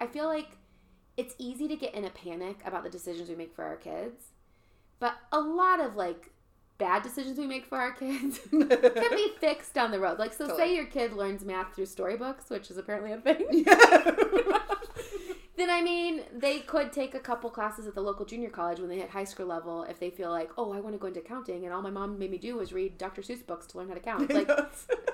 i 0.00 0.06
feel 0.06 0.26
like 0.26 0.56
it's 1.16 1.34
easy 1.38 1.68
to 1.68 1.76
get 1.76 1.94
in 1.94 2.04
a 2.04 2.10
panic 2.10 2.60
about 2.64 2.84
the 2.84 2.90
decisions 2.90 3.28
we 3.28 3.34
make 3.34 3.54
for 3.54 3.64
our 3.64 3.76
kids 3.76 4.28
but 4.98 5.14
a 5.32 5.40
lot 5.40 5.80
of 5.80 5.94
like 5.96 6.30
bad 6.78 7.02
decisions 7.02 7.36
we 7.38 7.46
make 7.46 7.66
for 7.66 7.76
our 7.78 7.92
kids 7.92 8.38
can 8.50 8.68
be 8.68 9.32
fixed 9.40 9.74
down 9.74 9.90
the 9.90 9.98
road 10.00 10.18
like 10.18 10.32
so 10.32 10.46
Totally. 10.46 10.68
say 10.68 10.74
your 10.74 10.86
kid 10.86 11.12
learns 11.12 11.44
math 11.44 11.74
through 11.74 11.86
storybooks 11.86 12.48
which 12.48 12.70
is 12.70 12.78
apparently 12.78 13.12
a 13.12 13.20
thing 13.20 13.64
then 15.58 15.70
I 15.70 15.80
mean, 15.82 16.22
they 16.34 16.60
could 16.60 16.92
take 16.92 17.14
a 17.14 17.18
couple 17.20 17.50
classes 17.50 17.86
at 17.86 17.94
the 17.94 18.00
local 18.00 18.24
junior 18.26 18.50
college 18.50 18.78
when 18.80 18.88
they 18.88 18.96
hit 18.98 19.10
high 19.10 19.24
school 19.24 19.46
level 19.46 19.82
if 19.84 19.98
they 19.98 20.10
feel 20.10 20.30
like, 20.30 20.50
oh, 20.58 20.72
I 20.72 20.80
want 20.80 20.94
to 20.94 20.98
go 20.98 21.06
into 21.08 21.20
accounting, 21.20 21.64
and 21.64 21.72
all 21.74 21.82
my 21.82 21.90
mom 21.90 22.18
made 22.18 22.30
me 22.30 22.38
do 22.38 22.56
was 22.56 22.72
read 22.72 22.98
Dr. 22.98 23.22
Seuss 23.22 23.44
books 23.46 23.66
to 23.68 23.78
learn 23.78 23.88
how 23.88 23.94
to 23.94 24.00
count. 24.00 24.30
Like, 24.34 24.48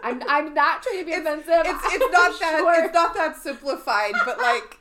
I'm, 0.02 0.22
I'm 0.28 0.52
not 0.54 0.82
trying 0.82 0.98
to 1.00 1.04
be 1.06 1.12
offensive. 1.12 1.48
it's 1.48 1.94
it's 1.94 2.12
not 2.12 2.38
that 2.40 2.58
sure. 2.60 2.84
it's 2.84 2.94
not 2.94 3.14
that 3.14 3.36
simplified, 3.36 4.12
but 4.26 4.38
like 4.38 4.78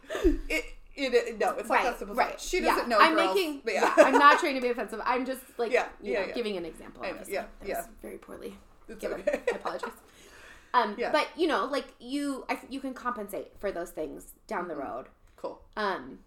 it 0.49 0.65
it, 0.95 1.13
it 1.13 1.39
no, 1.39 1.51
it's 1.51 1.69
not 1.69 1.75
right, 1.75 1.83
that 1.85 1.97
simplified. 1.99 2.27
right. 2.29 2.39
She 2.41 2.59
doesn't 2.59 2.87
know. 2.89 2.97
I'm 2.99 3.15
girls, 3.15 3.33
making. 3.35 3.61
but 3.63 3.73
Yeah. 3.73 3.93
I'm 3.97 4.13
not 4.17 4.39
trying 4.39 4.55
to 4.55 4.61
be 4.61 4.67
offensive. 4.75 5.01
I'm 5.05 5.25
just 5.25 5.41
like, 5.57 5.71
Yeah, 5.71 5.85
you 6.01 6.13
yeah, 6.13 6.19
know, 6.21 6.27
yeah. 6.27 6.33
giving 6.33 6.57
an 6.57 6.65
example. 6.65 7.01
Know, 7.03 7.15
yeah, 7.27 7.45
yeah. 7.65 7.85
very 8.01 8.17
poorly 8.17 8.55
It's 8.89 8.99
given. 8.99 9.21
okay. 9.21 9.39
I 9.51 9.55
apologize. 9.55 9.89
Um, 10.73 10.95
Yeah. 10.97 11.11
but 11.11 11.27
you 11.37 11.47
know, 11.47 11.65
like 11.65 11.87
you, 11.99 12.45
I, 12.49 12.59
you 12.69 12.79
can 12.79 12.93
compensate 12.93 13.53
for 13.59 13.71
those 13.71 13.91
things 13.91 14.33
down 14.47 14.67
the 14.67 14.75
road. 14.75 15.05
Cool. 15.43 15.61
Um, 15.77 16.19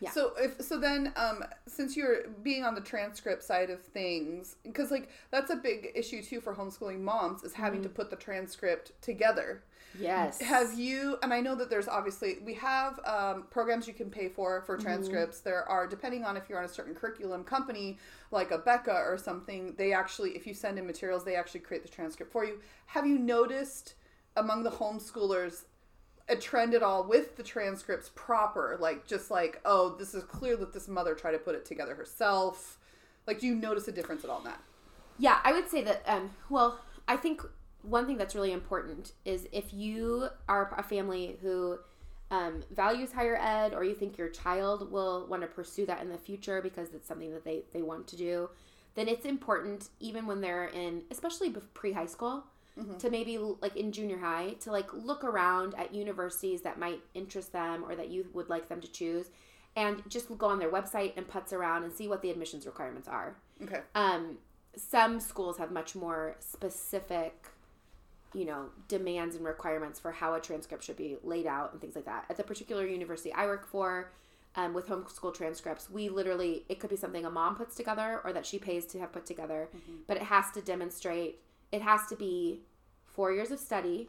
Yeah. 0.00 0.10
So 0.10 0.32
if 0.36 0.60
so 0.60 0.78
then 0.78 1.12
um 1.16 1.44
since 1.66 1.96
you're 1.96 2.28
being 2.42 2.64
on 2.64 2.74
the 2.74 2.80
transcript 2.82 3.42
side 3.42 3.70
of 3.70 3.80
things 3.82 4.56
because 4.64 4.90
like 4.90 5.08
that's 5.30 5.50
a 5.50 5.56
big 5.56 5.92
issue 5.94 6.20
too 6.22 6.40
for 6.42 6.52
homeschooling 6.54 7.00
moms 7.00 7.42
is 7.44 7.54
having 7.54 7.80
Mm-hmm. 7.80 7.88
to 7.94 7.96
put 8.00 8.10
the 8.10 8.16
transcript 8.16 8.92
together. 9.00 9.62
yes. 9.98 10.40
Have 10.40 10.74
you 10.86 11.16
and 11.22 11.32
I 11.32 11.40
know 11.40 11.54
that 11.54 11.70
there's 11.70 11.88
obviously 11.88 12.38
we 12.44 12.54
have 12.54 12.92
um, 13.06 13.44
programs 13.56 13.86
you 13.86 13.94
can 13.94 14.10
pay 14.10 14.28
for 14.28 14.62
for 14.66 14.76
Mm-hmm. 14.76 14.84
transcripts. 14.86 15.38
There 15.40 15.64
are 15.74 15.86
depending 15.86 16.24
on 16.24 16.36
if 16.36 16.44
you're 16.48 16.58
on 16.58 16.64
a 16.64 16.68
certain 16.80 16.94
curriculum 17.00 17.44
company 17.44 17.98
like 18.32 18.50
Abeka 18.50 18.96
or 19.10 19.16
something, 19.16 19.74
they 19.78 19.92
actually 19.92 20.30
if 20.38 20.46
you 20.48 20.54
send 20.54 20.78
in 20.80 20.86
materials, 20.94 21.24
they 21.24 21.36
actually 21.36 21.60
create 21.60 21.84
the 21.84 21.88
transcript 21.98 22.32
for 22.32 22.44
you. 22.44 22.58
Have 22.86 23.06
you 23.06 23.18
noticed 23.18 23.94
among 24.36 24.64
the 24.64 24.70
homeschoolers 24.70 25.64
a 26.28 26.36
trend 26.36 26.74
at 26.74 26.82
all 26.82 27.04
with 27.04 27.36
the 27.36 27.42
transcripts 27.42 28.10
proper? 28.14 28.76
Like 28.80 29.06
just 29.06 29.30
like, 29.30 29.60
oh, 29.64 29.96
this 29.98 30.14
is 30.14 30.24
clear 30.24 30.56
that 30.56 30.72
this 30.72 30.88
mother 30.88 31.14
tried 31.14 31.32
to 31.32 31.38
put 31.38 31.54
it 31.54 31.64
together 31.64 31.94
herself. 31.94 32.78
Like, 33.26 33.40
do 33.40 33.46
you 33.46 33.54
notice 33.54 33.88
a 33.88 33.92
difference 33.92 34.24
at 34.24 34.30
all 34.30 34.38
in 34.38 34.44
that? 34.44 34.60
Yeah, 35.18 35.38
I 35.44 35.52
would 35.52 35.68
say 35.68 35.82
that. 35.84 36.02
Um, 36.06 36.30
well, 36.50 36.78
I 37.06 37.16
think 37.16 37.42
one 37.82 38.06
thing 38.06 38.16
that's 38.16 38.34
really 38.34 38.52
important 38.52 39.12
is 39.24 39.46
if 39.52 39.72
you 39.72 40.28
are 40.48 40.74
a 40.76 40.82
family 40.82 41.36
who 41.42 41.78
um, 42.30 42.64
values 42.70 43.12
higher 43.12 43.36
ed, 43.36 43.74
or 43.74 43.84
you 43.84 43.94
think 43.94 44.18
your 44.18 44.28
child 44.28 44.90
will 44.90 45.26
want 45.28 45.42
to 45.42 45.48
pursue 45.48 45.86
that 45.86 46.02
in 46.02 46.08
the 46.08 46.18
future 46.18 46.60
because 46.60 46.92
it's 46.94 47.06
something 47.06 47.32
that 47.32 47.44
they 47.44 47.62
they 47.72 47.82
want 47.82 48.06
to 48.08 48.16
do, 48.16 48.50
then 48.94 49.08
it's 49.08 49.24
important 49.24 49.88
even 50.00 50.26
when 50.26 50.40
they're 50.40 50.66
in, 50.66 51.02
especially 51.10 51.54
pre 51.74 51.92
high 51.92 52.06
school. 52.06 52.44
Mm-hmm. 52.78 52.96
To 52.96 53.10
maybe 53.10 53.38
like 53.38 53.76
in 53.76 53.92
junior 53.92 54.18
high, 54.18 54.56
to 54.60 54.72
like 54.72 54.92
look 54.92 55.22
around 55.22 55.74
at 55.76 55.94
universities 55.94 56.62
that 56.62 56.76
might 56.76 57.00
interest 57.14 57.52
them 57.52 57.84
or 57.84 57.94
that 57.94 58.08
you 58.08 58.26
would 58.32 58.48
like 58.48 58.68
them 58.68 58.80
to 58.80 58.90
choose, 58.90 59.30
and 59.76 60.02
just 60.08 60.26
go 60.38 60.46
on 60.46 60.58
their 60.58 60.72
website 60.72 61.12
and 61.16 61.28
putz 61.28 61.52
around 61.52 61.84
and 61.84 61.92
see 61.92 62.08
what 62.08 62.20
the 62.20 62.30
admissions 62.30 62.66
requirements 62.66 63.06
are. 63.06 63.36
Okay. 63.62 63.78
Um, 63.94 64.38
some 64.76 65.20
schools 65.20 65.58
have 65.58 65.70
much 65.70 65.94
more 65.94 66.36
specific 66.40 67.46
you 68.34 68.44
know 68.44 68.66
demands 68.88 69.36
and 69.36 69.44
requirements 69.44 70.00
for 70.00 70.12
how 70.12 70.34
a 70.34 70.40
transcript 70.40 70.82
should 70.84 70.96
be 70.96 71.16
laid 71.22 71.46
out 71.46 71.72
and 71.72 71.80
things 71.80 71.94
like 71.94 72.04
that 72.04 72.24
at 72.28 72.36
the 72.36 72.42
particular 72.42 72.84
university 72.84 73.32
i 73.32 73.46
work 73.46 73.66
for 73.66 74.10
um, 74.56 74.74
with 74.74 74.88
homeschool 74.88 75.32
transcripts 75.32 75.88
we 75.88 76.08
literally 76.08 76.64
it 76.68 76.80
could 76.80 76.90
be 76.90 76.96
something 76.96 77.24
a 77.24 77.30
mom 77.30 77.54
puts 77.54 77.76
together 77.76 78.20
or 78.24 78.32
that 78.32 78.44
she 78.44 78.58
pays 78.58 78.84
to 78.86 78.98
have 78.98 79.12
put 79.12 79.24
together 79.24 79.68
mm-hmm. 79.74 79.98
but 80.06 80.16
it 80.16 80.24
has 80.24 80.50
to 80.50 80.60
demonstrate 80.60 81.38
it 81.74 81.82
has 81.82 82.06
to 82.06 82.14
be 82.14 82.60
four 83.04 83.32
years 83.32 83.50
of 83.50 83.58
study 83.58 84.08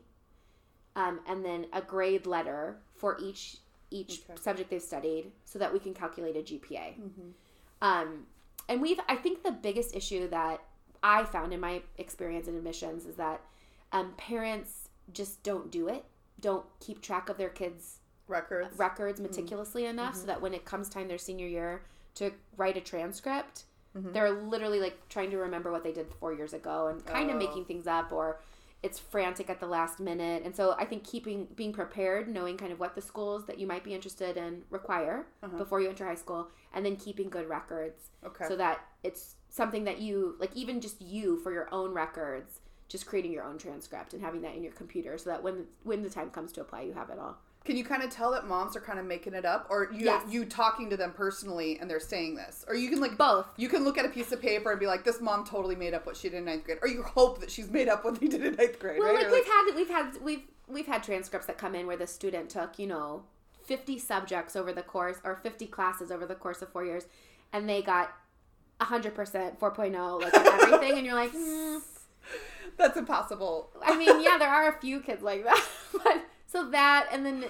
um, 0.95 1.19
and 1.27 1.43
then 1.43 1.65
a 1.73 1.81
grade 1.81 2.27
letter 2.27 2.77
for 2.95 3.17
each 3.19 3.57
each 3.91 4.21
okay. 4.29 4.39
subject 4.41 4.69
they've 4.69 4.81
studied 4.81 5.31
so 5.45 5.57
that 5.59 5.71
we 5.71 5.79
can 5.79 5.93
calculate 5.93 6.35
a 6.35 6.39
gpa 6.39 6.93
mm-hmm. 6.93 7.29
um, 7.81 8.25
and 8.69 8.81
we've 8.81 8.99
i 9.09 9.15
think 9.15 9.43
the 9.43 9.51
biggest 9.51 9.95
issue 9.95 10.27
that 10.29 10.61
i 11.01 11.23
found 11.23 11.53
in 11.53 11.59
my 11.59 11.81
experience 11.97 12.47
in 12.47 12.55
admissions 12.55 13.05
is 13.05 13.15
that 13.15 13.41
um, 13.91 14.13
parents 14.17 14.89
just 15.11 15.41
don't 15.43 15.71
do 15.71 15.87
it 15.87 16.05
don't 16.39 16.65
keep 16.79 17.01
track 17.01 17.29
of 17.29 17.37
their 17.37 17.49
kids 17.49 17.99
records 18.27 18.77
records 18.77 19.19
mm-hmm. 19.19 19.31
meticulously 19.31 19.83
mm-hmm. 19.83 19.91
enough 19.91 20.13
mm-hmm. 20.13 20.21
so 20.21 20.27
that 20.27 20.41
when 20.41 20.53
it 20.53 20.65
comes 20.65 20.87
time 20.87 21.07
their 21.07 21.17
senior 21.17 21.47
year 21.47 21.81
to 22.13 22.31
write 22.57 22.77
a 22.77 22.81
transcript 22.81 23.63
mm-hmm. 23.95 24.11
they're 24.11 24.31
literally 24.31 24.79
like 24.79 24.97
trying 25.09 25.31
to 25.31 25.37
remember 25.37 25.71
what 25.71 25.83
they 25.83 25.91
did 25.91 26.07
four 26.19 26.33
years 26.33 26.53
ago 26.53 26.87
and 26.87 27.05
kind 27.05 27.29
of 27.29 27.35
oh. 27.35 27.39
making 27.39 27.65
things 27.65 27.87
up 27.87 28.11
or 28.11 28.39
it's 28.83 28.99
frantic 28.99 29.49
at 29.49 29.59
the 29.59 29.65
last 29.65 29.99
minute 29.99 30.43
and 30.45 30.55
so 30.55 30.75
i 30.77 30.85
think 30.85 31.03
keeping 31.03 31.47
being 31.55 31.73
prepared 31.73 32.27
knowing 32.27 32.55
kind 32.55 32.71
of 32.71 32.79
what 32.79 32.93
the 32.93 33.01
schools 33.01 33.45
that 33.45 33.57
you 33.57 33.65
might 33.65 33.83
be 33.83 33.93
interested 33.93 34.37
in 34.37 34.61
require 34.69 35.25
uh-huh. 35.41 35.57
before 35.57 35.81
you 35.81 35.89
enter 35.89 36.05
high 36.05 36.15
school 36.15 36.47
and 36.73 36.85
then 36.85 36.95
keeping 36.95 37.29
good 37.29 37.49
records 37.49 38.09
okay 38.23 38.45
so 38.47 38.55
that 38.55 38.81
it's 39.03 39.35
something 39.49 39.83
that 39.85 39.99
you 39.99 40.35
like 40.39 40.55
even 40.55 40.79
just 40.79 41.01
you 41.01 41.39
for 41.39 41.51
your 41.51 41.67
own 41.73 41.93
records 41.93 42.59
just 42.87 43.07
creating 43.07 43.31
your 43.31 43.43
own 43.43 43.57
transcript 43.57 44.13
and 44.13 44.21
having 44.21 44.41
that 44.41 44.53
in 44.53 44.61
your 44.61 44.73
computer 44.73 45.17
so 45.17 45.29
that 45.29 45.41
when 45.41 45.65
when 45.83 46.03
the 46.03 46.09
time 46.09 46.29
comes 46.29 46.51
to 46.51 46.61
apply 46.61 46.81
you 46.81 46.93
have 46.93 47.09
it 47.09 47.17
all 47.17 47.37
can 47.65 47.75
you 47.75 47.83
kind 47.83 48.03
of 48.03 48.11
tell 48.11 48.31
that 48.31 48.47
moms 48.47 48.75
are 48.75 48.79
kind 48.79 48.99
of 48.99 49.05
making 49.05 49.33
it 49.33 49.43
up, 49.43 49.65
or 49.69 49.89
you 49.91 50.05
yes. 50.05 50.23
you 50.29 50.45
talking 50.45 50.89
to 50.91 50.97
them 50.97 51.11
personally 51.11 51.79
and 51.79 51.89
they're 51.89 51.99
saying 51.99 52.35
this, 52.35 52.63
or 52.67 52.75
you 52.75 52.89
can 52.89 53.01
like 53.01 53.17
both. 53.17 53.47
You 53.57 53.67
can 53.67 53.83
look 53.83 53.97
at 53.97 54.05
a 54.05 54.09
piece 54.09 54.31
of 54.31 54.39
paper 54.39 54.69
and 54.69 54.79
be 54.79 54.85
like, 54.85 55.03
"This 55.03 55.19
mom 55.19 55.43
totally 55.43 55.75
made 55.75 55.95
up 55.95 56.05
what 56.05 56.15
she 56.15 56.29
did 56.29 56.37
in 56.37 56.45
ninth 56.45 56.63
grade," 56.63 56.77
or 56.83 56.87
you 56.87 57.01
hope 57.01 57.39
that 57.39 57.49
she's 57.49 57.69
made 57.71 57.89
up 57.89 58.05
what 58.05 58.19
they 58.19 58.27
did 58.27 58.45
in 58.45 58.55
ninth 58.55 58.79
grade. 58.79 58.99
Well, 58.99 59.13
right? 59.13 59.23
like, 59.23 59.33
we've 59.33 59.45
had 59.45 59.71
we've 59.75 59.89
had 59.89 60.21
we've 60.21 60.43
we've 60.67 60.85
had 60.85 61.03
transcripts 61.03 61.47
that 61.47 61.57
come 61.57 61.73
in 61.73 61.87
where 61.87 61.97
the 61.97 62.07
student 62.07 62.51
took 62.51 62.77
you 62.77 62.85
know 62.85 63.23
fifty 63.63 63.97
subjects 63.97 64.55
over 64.55 64.71
the 64.71 64.83
course 64.83 65.17
or 65.23 65.35
fifty 65.35 65.65
classes 65.65 66.11
over 66.11 66.27
the 66.27 66.35
course 66.35 66.61
of 66.61 66.69
four 66.69 66.85
years, 66.85 67.07
and 67.51 67.67
they 67.67 67.81
got 67.81 68.13
hundred 68.79 69.15
percent 69.15 69.59
4.0 69.59 70.21
like 70.21 70.33
everything, 70.35 70.97
and 70.97 71.05
you're 71.05 71.15
like. 71.15 71.33
Mm. 71.33 71.81
That's 72.77 72.97
impossible. 72.97 73.69
I 73.81 73.97
mean, 73.97 74.21
yeah, 74.21 74.37
there 74.37 74.49
are 74.49 74.67
a 74.67 74.79
few 74.81 74.99
kids 74.99 75.23
like 75.23 75.45
that, 75.45 75.63
but 75.93 76.25
so 76.55 76.69
that 76.69 77.07
and 77.11 77.25
then 77.25 77.45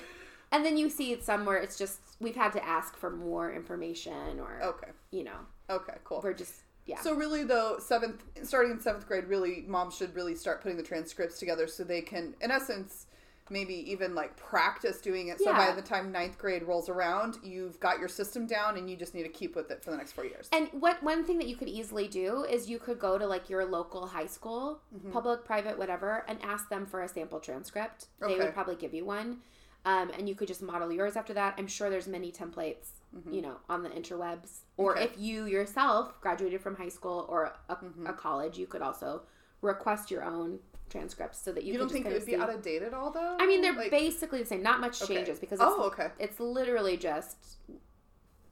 and 0.52 0.66
then 0.66 0.78
you 0.78 0.90
see 0.90 1.12
it 1.12 1.24
somewhere 1.24 1.58
it's 1.58 1.78
just 1.78 2.00
we've 2.20 2.36
had 2.36 2.52
to 2.54 2.66
ask 2.66 2.96
for 2.96 3.12
more 3.12 3.54
information 3.54 4.40
or 4.40 4.60
okay. 4.64 4.92
you 5.12 5.24
know. 5.24 5.38
Okay 5.70 5.96
cool. 6.04 6.22
We're 6.24 6.34
just 6.34 6.62
yeah. 6.86 7.00
So 7.02 7.14
really 7.14 7.44
though 7.44 7.78
seventh 7.80 8.24
starting 8.44 8.72
in 8.72 8.80
seventh 8.80 9.08
grade 9.08 9.26
really 9.26 9.64
moms 9.68 9.96
should 9.96 10.16
really 10.16 10.36
start 10.36 10.62
putting 10.62 10.78
the 10.78 10.84
transcripts 10.84 11.40
together 11.40 11.68
so 11.68 11.84
they 11.84 12.02
can 12.02 12.36
in 12.42 12.52
essence 12.52 13.08
maybe 13.50 13.74
even 13.92 14.16
like 14.16 14.36
practice 14.36 15.00
doing 15.00 15.28
it 15.28 15.40
so 15.40 15.52
yeah. 15.52 15.70
by 15.70 15.76
the 15.76 15.82
time 15.82 16.12
ninth 16.12 16.38
grade 16.38 16.64
rolls 16.64 16.90
around 16.90 17.38
you've 17.44 17.80
got 17.80 18.00
your 18.00 18.08
system 18.08 18.48
down 18.48 18.78
and 18.78 18.90
you 18.90 18.96
just 18.96 19.14
need 19.14 19.24
to 19.24 19.30
keep 19.30 19.56
with 19.56 19.70
it 19.70 19.84
for 19.84 19.92
the 19.92 19.98
next 19.98 20.14
four 20.14 20.26
years 20.26 20.50
and 20.52 20.68
what 20.72 21.02
one 21.04 21.24
thing 21.24 21.38
that 21.38 21.48
you 21.48 21.56
could 21.56 21.70
easily 21.70 22.08
do 22.08 22.44
is 22.44 22.70
you 22.70 22.80
could 22.80 22.98
go 22.98 23.18
to 23.18 23.28
like 23.28 23.50
your 23.50 23.64
local 23.66 24.08
high 24.08 24.26
school 24.26 24.82
mm-hmm. 24.96 25.12
public 25.12 25.46
private 25.46 25.78
whatever 25.78 26.26
and 26.28 26.40
ask 26.42 26.70
them 26.70 26.86
for 26.86 27.04
a 27.04 27.08
sample 27.08 27.40
transcript 27.40 28.08
okay. 28.22 28.34
they 28.34 28.40
would 28.40 28.54
probably 28.54 28.76
give 28.76 28.94
you 28.94 29.06
one 29.06 29.38
um, 29.86 30.10
and 30.18 30.28
you 30.28 30.34
could 30.34 30.48
just 30.48 30.64
model 30.64 30.92
yours 30.92 31.16
after 31.16 31.34
that. 31.36 31.54
I'm 31.58 31.68
sure 31.68 31.92
there's 31.92 32.08
many 32.08 32.32
templates, 32.32 32.88
mm-hmm. 33.16 33.32
you 33.32 33.42
know, 33.42 33.58
on 33.70 33.84
the 33.84 33.90
interwebs. 33.90 34.62
Or 34.78 34.98
okay. 34.98 35.06
if 35.06 35.12
you 35.18 35.46
yourself 35.46 36.20
graduated 36.22 36.60
from 36.60 36.76
high 36.76 36.90
school 36.90 37.28
or 37.30 37.54
a, 37.70 37.76
mm-hmm. 37.76 38.08
a, 38.08 38.14
college, 38.14 38.58
you 38.58 38.66
could 38.66 38.82
also 38.82 39.22
request 39.62 40.10
your 40.10 40.24
own 40.24 40.60
transcripts 40.90 41.42
so 41.42 41.52
that 41.52 41.64
you. 41.64 41.74
You 41.74 41.80
don't 41.80 41.92
think 41.92 42.06
it 42.06 42.14
would 42.14 42.24
see. 42.24 42.36
be 42.36 42.42
out 42.42 42.50
of 42.50 42.62
date 42.62 42.82
at 42.82 42.94
all, 42.94 43.12
though? 43.12 43.38
I 43.40 43.48
mean, 43.48 43.62
they're 43.62 43.74
like... 43.74 43.92
basically 43.92 44.40
the 44.40 44.46
same. 44.46 44.64
Not 44.64 44.80
much 44.80 45.02
okay. 45.02 45.16
changes 45.16 45.40
because 45.40 45.60
it's, 45.60 45.70
oh, 45.70 45.84
okay. 45.84 46.10
It's 46.20 46.40
literally 46.40 46.98
just 46.98 47.58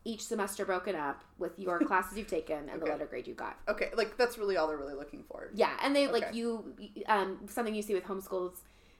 each 0.05 0.25
semester 0.25 0.65
broken 0.65 0.95
up 0.95 1.23
with 1.37 1.57
your 1.57 1.79
classes 1.87 2.17
you've 2.17 2.27
taken 2.27 2.57
and 2.57 2.71
okay. 2.71 2.79
the 2.79 2.85
letter 2.85 3.05
grade 3.05 3.27
you 3.27 3.33
got. 3.33 3.57
Okay, 3.67 3.89
like 3.95 4.17
that's 4.17 4.37
really 4.37 4.57
all 4.57 4.67
they're 4.67 4.77
really 4.77 4.95
looking 4.95 5.23
for. 5.23 5.49
Yeah, 5.53 5.71
and 5.81 5.95
they 5.95 6.07
okay. 6.07 6.13
like 6.13 6.33
you 6.33 6.73
um 7.07 7.39
something 7.47 7.73
you 7.73 7.81
see 7.81 7.93
with 7.93 8.03
homeschools 8.03 8.57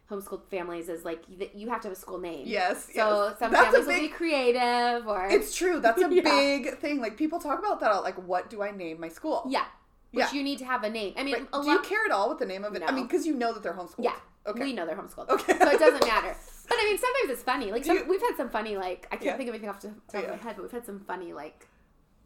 homeschooled 0.10 0.44
families 0.50 0.90
is 0.90 1.06
like 1.06 1.24
you 1.54 1.70
have 1.70 1.82
to 1.82 1.88
have 1.88 1.98
a 1.98 2.00
school 2.00 2.20
name. 2.20 2.46
Yes. 2.46 2.90
So 2.94 3.28
yes. 3.30 3.40
some 3.40 3.52
That's 3.52 3.66
families 3.66 3.88
big, 3.88 4.02
will 4.02 4.08
be 4.10 4.14
creative 4.14 5.08
or 5.08 5.28
It's 5.28 5.56
true. 5.56 5.80
That's 5.80 6.02
a 6.02 6.14
yeah. 6.14 6.22
big 6.22 6.78
thing. 6.80 7.00
Like 7.00 7.18
people 7.18 7.40
talk 7.40 7.60
about 7.60 7.80
that 7.80 7.92
like 8.04 8.16
what 8.16 8.50
do 8.50 8.62
I 8.62 8.72
name 8.72 9.00
my 9.00 9.10
school? 9.10 9.46
Yeah. 9.50 9.66
Which 10.14 10.26
yeah. 10.26 10.34
you 10.34 10.44
need 10.44 10.60
to 10.60 10.66
have 10.66 10.84
a 10.84 10.90
name. 10.90 11.16
I 11.18 11.24
mean, 11.24 11.34
right. 11.34 11.52
do 11.52 11.58
lot... 11.58 11.66
you 11.66 11.82
care 11.82 12.06
at 12.06 12.12
all 12.12 12.30
with 12.30 12.38
the 12.38 12.46
name 12.46 12.64
of 12.64 12.76
it? 12.76 12.80
No. 12.80 12.86
I 12.86 12.92
mean, 12.92 13.08
because 13.08 13.26
you 13.26 13.34
know 13.34 13.52
that 13.52 13.64
they're 13.64 13.74
homeschooled. 13.74 14.06
Yeah. 14.06 14.14
Okay. 14.46 14.62
We 14.62 14.74
know 14.74 14.86
they're 14.86 14.96
homeschooled. 14.96 15.30
Okay. 15.30 15.58
So 15.58 15.70
it 15.70 15.80
doesn't 15.80 16.08
matter. 16.08 16.36
But 16.66 16.78
I 16.80 16.86
mean, 16.86 16.98
sometimes 16.98 17.30
it's 17.30 17.44
funny. 17.44 17.74
Like 17.74 17.84
some, 17.84 17.98
you... 17.98 18.06
we've 18.08 18.22
had 18.22 18.38
some 18.38 18.50
funny 18.50 18.78
like 18.78 19.06
I 19.12 19.18
can't 19.18 19.26
yeah. 19.26 19.38
think 19.38 19.50
of 19.50 19.56
anything 19.56 19.70
off 19.70 19.82
the 19.82 19.90
top 19.90 19.98
yeah. 20.14 20.20
of 20.22 20.30
my 20.30 20.38
head, 20.38 20.56
but 20.56 20.62
we've 20.62 20.72
had 20.72 20.86
some 20.86 21.02
funny 21.02 21.34
like 21.34 21.68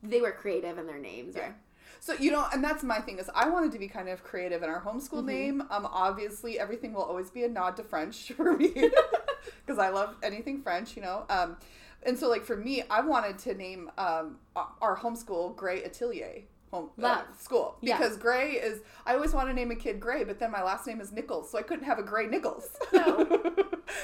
they 0.03 0.21
were 0.21 0.31
creative 0.31 0.77
in 0.77 0.85
their 0.85 0.99
names 0.99 1.35
yeah. 1.35 1.47
or 1.47 1.55
so 1.99 2.13
you 2.13 2.31
know, 2.31 2.45
and 2.53 2.63
that's 2.63 2.83
my 2.83 2.99
thing 2.99 3.17
is 3.17 3.29
I 3.33 3.49
wanted 3.49 3.71
to 3.71 3.79
be 3.79 3.87
kind 3.87 4.09
of 4.09 4.23
creative 4.23 4.61
in 4.61 4.69
our 4.69 4.81
homeschool 4.81 5.17
mm-hmm. 5.17 5.27
name. 5.27 5.61
Um, 5.71 5.87
obviously 5.91 6.59
everything 6.59 6.93
will 6.93 7.01
always 7.01 7.31
be 7.31 7.43
a 7.43 7.49
nod 7.49 7.75
to 7.77 7.83
French 7.83 8.31
for 8.37 8.55
me 8.55 8.69
because 9.65 9.79
I 9.79 9.89
love 9.89 10.15
anything 10.21 10.61
French. 10.61 10.95
You 10.95 11.01
know, 11.01 11.25
um, 11.29 11.57
and 12.03 12.17
so 12.17 12.29
like 12.29 12.45
for 12.45 12.55
me, 12.55 12.83
I 12.89 13.01
wanted 13.01 13.39
to 13.39 13.55
name 13.55 13.89
um 13.97 14.37
our 14.55 14.97
homeschool 14.97 15.55
Gray 15.55 15.83
Atelier 15.83 16.43
home 16.71 16.89
uh, 17.01 17.21
school 17.39 17.77
because 17.81 18.17
yeah. 18.17 18.21
Gray 18.21 18.51
is. 18.53 18.81
I 19.05 19.13
always 19.13 19.33
want 19.33 19.47
to 19.47 19.53
name 19.53 19.71
a 19.71 19.75
kid 19.75 19.99
Gray, 19.99 20.23
but 20.23 20.39
then 20.39 20.51
my 20.51 20.61
last 20.61 20.85
name 20.85 20.99
is 20.99 21.11
Nichols, 21.11 21.49
so 21.49 21.57
I 21.57 21.61
couldn't 21.61 21.85
have 21.85 21.99
a 21.99 22.03
Gray 22.03 22.27
Nichols. 22.27 22.69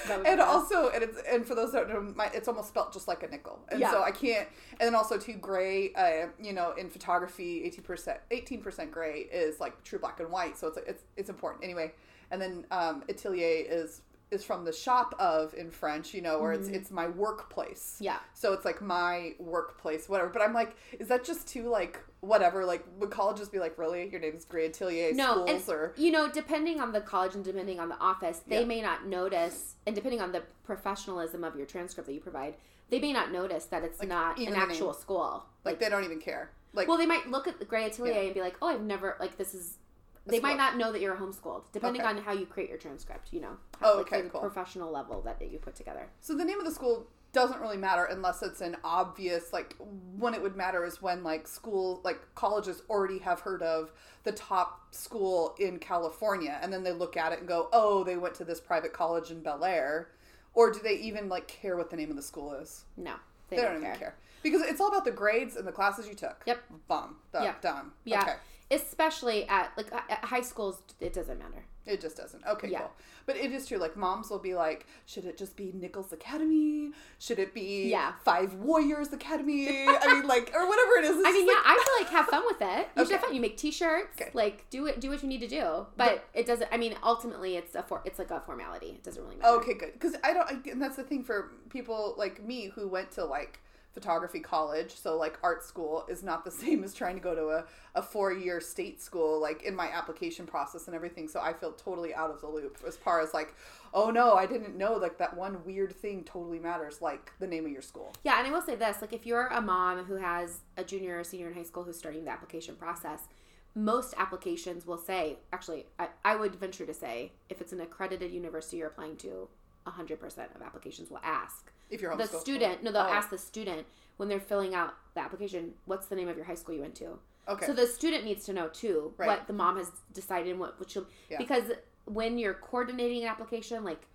No. 0.07 0.21
and 0.25 0.39
also, 0.39 0.89
and 0.89 1.03
it's 1.03 1.17
and 1.29 1.45
for 1.45 1.55
those 1.55 1.73
that 1.73 1.87
don't 1.87 2.05
know, 2.05 2.13
my, 2.15 2.29
it's 2.33 2.47
almost 2.47 2.69
spelt 2.69 2.93
just 2.93 3.07
like 3.07 3.23
a 3.23 3.27
nickel, 3.27 3.59
and 3.69 3.79
yeah. 3.79 3.91
so 3.91 4.01
I 4.01 4.11
can't. 4.11 4.47
And 4.79 4.87
then 4.87 4.95
also 4.95 5.17
too, 5.17 5.33
Gray, 5.33 5.93
uh, 5.93 6.27
you 6.41 6.53
know, 6.53 6.73
in 6.73 6.89
photography, 6.89 7.63
eighteen 7.63 7.83
percent, 7.83 8.19
eighteen 8.31 8.61
percent 8.61 8.91
Gray 8.91 9.27
is 9.31 9.59
like 9.59 9.83
true 9.83 9.99
black 9.99 10.19
and 10.19 10.31
white, 10.31 10.57
so 10.57 10.67
it's 10.67 10.77
it's 10.87 11.03
it's 11.17 11.29
important 11.29 11.63
anyway. 11.63 11.91
And 12.31 12.41
then 12.41 12.65
um, 12.71 13.03
Atelier 13.09 13.65
is 13.67 14.01
is 14.33 14.43
from 14.43 14.65
the 14.65 14.73
shop 14.73 15.15
of 15.19 15.53
in 15.53 15.69
French, 15.71 16.13
you 16.13 16.21
know, 16.21 16.39
where 16.39 16.53
mm-hmm. 16.53 16.73
it's 16.73 16.83
it's 16.83 16.91
my 16.91 17.07
workplace. 17.07 17.97
Yeah. 17.99 18.17
So 18.33 18.53
it's 18.53 18.65
like 18.65 18.81
my 18.81 19.33
workplace, 19.39 20.09
whatever. 20.09 20.29
But 20.29 20.41
I'm 20.41 20.53
like, 20.53 20.75
is 20.99 21.07
that 21.07 21.23
just 21.23 21.47
too 21.47 21.69
like 21.69 21.99
whatever? 22.21 22.65
Like 22.65 22.83
would 22.99 23.11
colleges 23.11 23.49
be 23.49 23.59
like, 23.59 23.77
really? 23.77 24.09
Your 24.09 24.19
name's 24.19 24.45
Gray 24.45 24.65
Atelier 24.65 25.13
no, 25.13 25.45
schools 25.45 25.49
and, 25.49 25.69
or 25.69 25.93
you 25.97 26.11
know, 26.11 26.29
depending 26.29 26.81
on 26.81 26.91
the 26.91 27.01
college 27.01 27.35
and 27.35 27.43
depending 27.43 27.79
on 27.79 27.89
the 27.89 27.99
office, 27.99 28.41
they 28.47 28.61
yeah. 28.61 28.65
may 28.65 28.81
not 28.81 29.05
notice 29.05 29.75
and 29.85 29.95
depending 29.95 30.21
on 30.21 30.31
the 30.31 30.41
professionalism 30.63 31.43
of 31.43 31.55
your 31.55 31.65
transcript 31.65 32.07
that 32.07 32.13
you 32.13 32.21
provide, 32.21 32.55
they 32.89 32.99
may 32.99 33.13
not 33.13 33.31
notice 33.31 33.65
that 33.65 33.83
it's 33.83 33.99
like, 33.99 34.09
not 34.09 34.37
an 34.39 34.53
actual 34.53 34.91
name. 34.91 34.99
school. 34.99 35.45
Like, 35.63 35.73
like, 35.73 35.79
they 35.79 35.89
don't 35.89 36.03
even 36.03 36.19
care. 36.19 36.51
Like 36.73 36.87
Well, 36.87 36.97
they 36.97 37.05
might 37.05 37.29
look 37.29 37.47
at 37.47 37.59
the 37.59 37.65
Gray 37.65 37.85
Atelier 37.85 38.13
yeah. 38.13 38.21
and 38.21 38.33
be 38.33 38.41
like, 38.41 38.55
Oh, 38.61 38.67
I've 38.67 38.81
never 38.81 39.15
like 39.19 39.37
this 39.37 39.53
is 39.53 39.77
they 40.25 40.39
might 40.39 40.57
not 40.57 40.77
know 40.77 40.91
that 40.91 41.01
you're 41.01 41.15
homeschooled, 41.15 41.63
depending 41.71 42.01
okay. 42.01 42.09
on 42.09 42.17
how 42.17 42.31
you 42.33 42.45
create 42.45 42.69
your 42.69 42.77
transcript. 42.77 43.33
You 43.33 43.41
know, 43.41 43.57
how, 43.79 43.93
oh, 43.93 43.99
okay, 43.99 44.17
like 44.17 44.25
the 44.25 44.29
cool. 44.31 44.41
professional 44.41 44.91
level 44.91 45.21
that, 45.23 45.39
that 45.39 45.51
you 45.51 45.59
put 45.59 45.75
together. 45.75 46.07
So 46.21 46.35
the 46.35 46.45
name 46.45 46.59
of 46.59 46.65
the 46.65 46.71
school 46.71 47.07
doesn't 47.33 47.59
really 47.59 47.77
matter 47.77 48.05
unless 48.05 48.43
it's 48.43 48.61
an 48.61 48.77
obvious 48.83 49.51
like 49.51 49.75
when 50.19 50.35
it 50.35 50.41
would 50.41 50.55
matter 50.55 50.85
is 50.85 51.01
when 51.01 51.23
like 51.23 51.47
school 51.47 51.99
like 52.03 52.21
colleges 52.35 52.83
already 52.91 53.17
have 53.17 53.39
heard 53.39 53.63
of 53.63 53.91
the 54.23 54.31
top 54.31 54.93
school 54.93 55.55
in 55.59 55.79
California 55.79 56.59
and 56.61 56.71
then 56.71 56.83
they 56.83 56.91
look 56.91 57.17
at 57.17 57.33
it 57.33 57.39
and 57.39 57.47
go 57.47 57.69
oh 57.73 58.03
they 58.03 58.17
went 58.17 58.35
to 58.35 58.45
this 58.45 58.61
private 58.61 58.93
college 58.93 59.31
in 59.31 59.41
Bel 59.41 59.65
Air 59.65 60.09
Or 60.53 60.71
do 60.71 60.79
they 60.79 60.93
even 60.93 61.27
like 61.29 61.47
care 61.47 61.75
what 61.75 61.89
the 61.89 61.97
name 61.97 62.11
of 62.11 62.15
the 62.15 62.21
school 62.21 62.53
is? 62.53 62.85
No, 62.97 63.15
They, 63.49 63.57
don't, 63.57 63.77
even 63.77 63.95
care. 63.97 64.15
Because 64.43 64.61
it's 64.61 64.79
all 64.79 64.89
about 64.89 65.05
the 65.05 65.11
grades 65.11 65.55
and 65.55 65.67
the 65.67 65.71
classes 65.71 66.07
you 66.07 66.13
took. 66.13 66.43
Yep. 66.45 66.59
Bum. 66.87 67.15
Done. 67.31 67.43
Yep. 67.43 67.61
Done. 67.61 67.91
Yeah. 68.03 68.21
Okay. 68.21 68.33
Especially 68.73 69.47
at 69.47 69.71
like 69.77 69.91
at 69.93 70.25
high 70.25 70.41
schools, 70.41 70.81
it 70.99 71.13
doesn't 71.13 71.37
matter. 71.39 71.63
It 71.85 71.99
just 71.99 72.15
doesn't. 72.15 72.45
Okay, 72.45 72.69
Yeah. 72.69 72.79
cool. 72.79 72.91
But 73.25 73.35
it 73.35 73.51
is 73.51 73.67
true. 73.67 73.77
Like 73.77 73.97
moms 73.97 74.29
will 74.29 74.39
be 74.39 74.55
like, 74.55 74.87
should 75.05 75.25
it 75.25 75.37
just 75.37 75.57
be 75.57 75.71
Nichols 75.73 76.13
Academy? 76.13 76.91
Should 77.19 77.39
it 77.39 77.53
be 77.53 77.89
Yeah. 77.89 78.13
Five 78.23 78.53
Warriors 78.53 79.11
Academy? 79.11 79.67
I 79.87 80.13
mean, 80.13 80.25
like, 80.25 80.51
or 80.55 80.65
whatever 80.67 80.91
it 80.99 81.03
is. 81.05 81.17
It's 81.17 81.27
I 81.27 81.31
mean, 81.33 81.45
yeah, 81.47 81.53
like- 81.55 81.63
I 81.65 81.83
feel 81.85 82.05
like 82.05 82.13
have 82.13 82.25
fun 82.27 82.43
with 82.45 82.61
it. 82.61 82.87
You 82.95 83.03
should 83.05 83.11
have 83.11 83.21
fun. 83.21 83.35
You 83.35 83.41
make 83.41 83.57
T-shirts, 83.57 84.15
Okay. 84.21 84.31
like 84.33 84.69
do 84.69 84.85
it, 84.87 85.01
do 85.01 85.09
what 85.09 85.21
you 85.23 85.27
need 85.29 85.41
to 85.41 85.47
do. 85.47 85.85
But 85.97 86.23
it 86.33 86.45
doesn't. 86.45 86.69
I 86.71 86.77
mean, 86.77 86.95
ultimately, 87.03 87.57
it's 87.57 87.75
a 87.75 87.83
for, 87.83 88.01
it's 88.05 88.17
like 88.17 88.31
a 88.31 88.39
formality. 88.39 88.87
It 88.91 89.03
doesn't 89.03 89.21
really 89.21 89.35
matter. 89.35 89.53
Okay, 89.55 89.73
good. 89.73 89.91
Because 89.93 90.15
I 90.23 90.33
don't, 90.33 90.49
I, 90.49 90.69
and 90.71 90.81
that's 90.81 90.95
the 90.95 91.03
thing 91.03 91.23
for 91.25 91.51
people 91.69 92.15
like 92.17 92.41
me 92.43 92.67
who 92.75 92.87
went 92.87 93.11
to 93.11 93.25
like 93.25 93.59
photography 93.93 94.39
college. 94.39 94.95
So 94.95 95.17
like 95.17 95.37
art 95.43 95.63
school 95.63 96.05
is 96.09 96.23
not 96.23 96.43
the 96.43 96.51
same 96.63 96.83
as 96.83 96.93
trying 96.93 97.15
to 97.15 97.21
go 97.21 97.35
to 97.35 97.49
a, 97.49 97.65
a 97.95 98.01
four 98.01 98.33
year 98.33 98.59
state 98.59 99.01
school. 99.01 99.39
Like 99.39 99.63
in 99.63 99.75
my 99.75 99.89
application 99.89 100.45
process 100.45 100.87
and 100.87 100.95
everything. 100.95 101.27
So 101.27 101.39
I 101.39 101.53
feel 101.53 101.71
totally 101.71 102.13
out 102.13 102.31
of 102.31 102.41
the 102.41 102.47
loop 102.47 102.77
as 102.85 102.97
far 102.97 103.21
as 103.21 103.33
like, 103.33 103.53
oh 103.93 104.09
no, 104.09 104.33
I 104.33 104.45
didn't 104.45 104.77
know 104.77 104.93
like 104.93 105.17
that 105.19 105.35
one 105.35 105.63
weird 105.65 105.95
thing 105.95 106.23
totally 106.23 106.59
matters, 106.59 107.01
like 107.01 107.31
the 107.39 107.47
name 107.47 107.65
of 107.65 107.71
your 107.71 107.81
school. 107.81 108.13
Yeah, 108.23 108.39
and 108.39 108.47
I 108.47 108.51
will 108.51 108.61
say 108.61 108.75
this: 108.75 109.01
like, 109.01 109.13
if 109.13 109.25
you're 109.25 109.47
a 109.47 109.61
mom 109.61 110.05
who 110.05 110.15
has 110.15 110.59
a 110.77 110.83
junior 110.83 111.19
or 111.19 111.23
senior 111.23 111.47
in 111.47 111.53
high 111.53 111.63
school 111.63 111.83
who's 111.83 111.97
starting 111.97 112.25
the 112.25 112.31
application 112.31 112.75
process, 112.75 113.27
most 113.75 114.13
applications 114.17 114.85
will 114.85 114.97
say, 114.97 115.37
actually, 115.51 115.85
I, 115.97 116.09
I 116.23 116.35
would 116.35 116.55
venture 116.55 116.85
to 116.85 116.93
say, 116.93 117.31
if 117.49 117.59
it's 117.59 117.73
an 117.73 117.81
accredited 117.81 118.31
university 118.31 118.77
you're 118.77 118.87
applying 118.87 119.17
to, 119.17 119.47
100% 119.87 120.55
of 120.55 120.61
applications 120.61 121.09
will 121.09 121.21
ask 121.23 121.71
If 121.93 122.01
you're 122.01 122.15
the 122.15 122.23
homeschooled. 122.23 122.41
student. 122.41 122.83
No, 122.83 122.91
they'll 122.91 123.03
Oh. 123.03 123.19
ask 123.19 123.29
the 123.29 123.37
student 123.37 123.85
when 124.17 124.29
they're 124.29 124.39
filling 124.39 124.73
out 124.73 124.95
the 125.13 125.21
application, 125.21 125.75
"What's 125.85 126.07
the 126.07 126.15
name 126.15 126.27
of 126.27 126.35
your 126.35 126.45
high 126.45 126.55
school 126.55 126.75
you 126.75 126.81
went 126.81 126.95
to?" 126.95 127.19
Okay. 127.47 127.65
So 127.65 127.73
the 127.73 127.87
student 127.87 128.23
needs 128.23 128.45
to 128.45 128.53
know 128.53 128.69
too 128.69 129.13
Right. 129.17 129.27
what 129.27 129.47
the 129.47 129.53
mom 129.53 129.77
has 129.77 129.91
decided 130.13 130.51
and 130.51 130.59
what 130.59 130.79
what 130.79 130.89
she'll 130.89 131.07
Yeah. 131.29 131.37
because 131.37 131.71
when 132.05 132.37
you're 132.37 132.53
coordinating 132.53 133.21
an 133.23 133.29
application, 133.29 133.83
like 133.83 134.07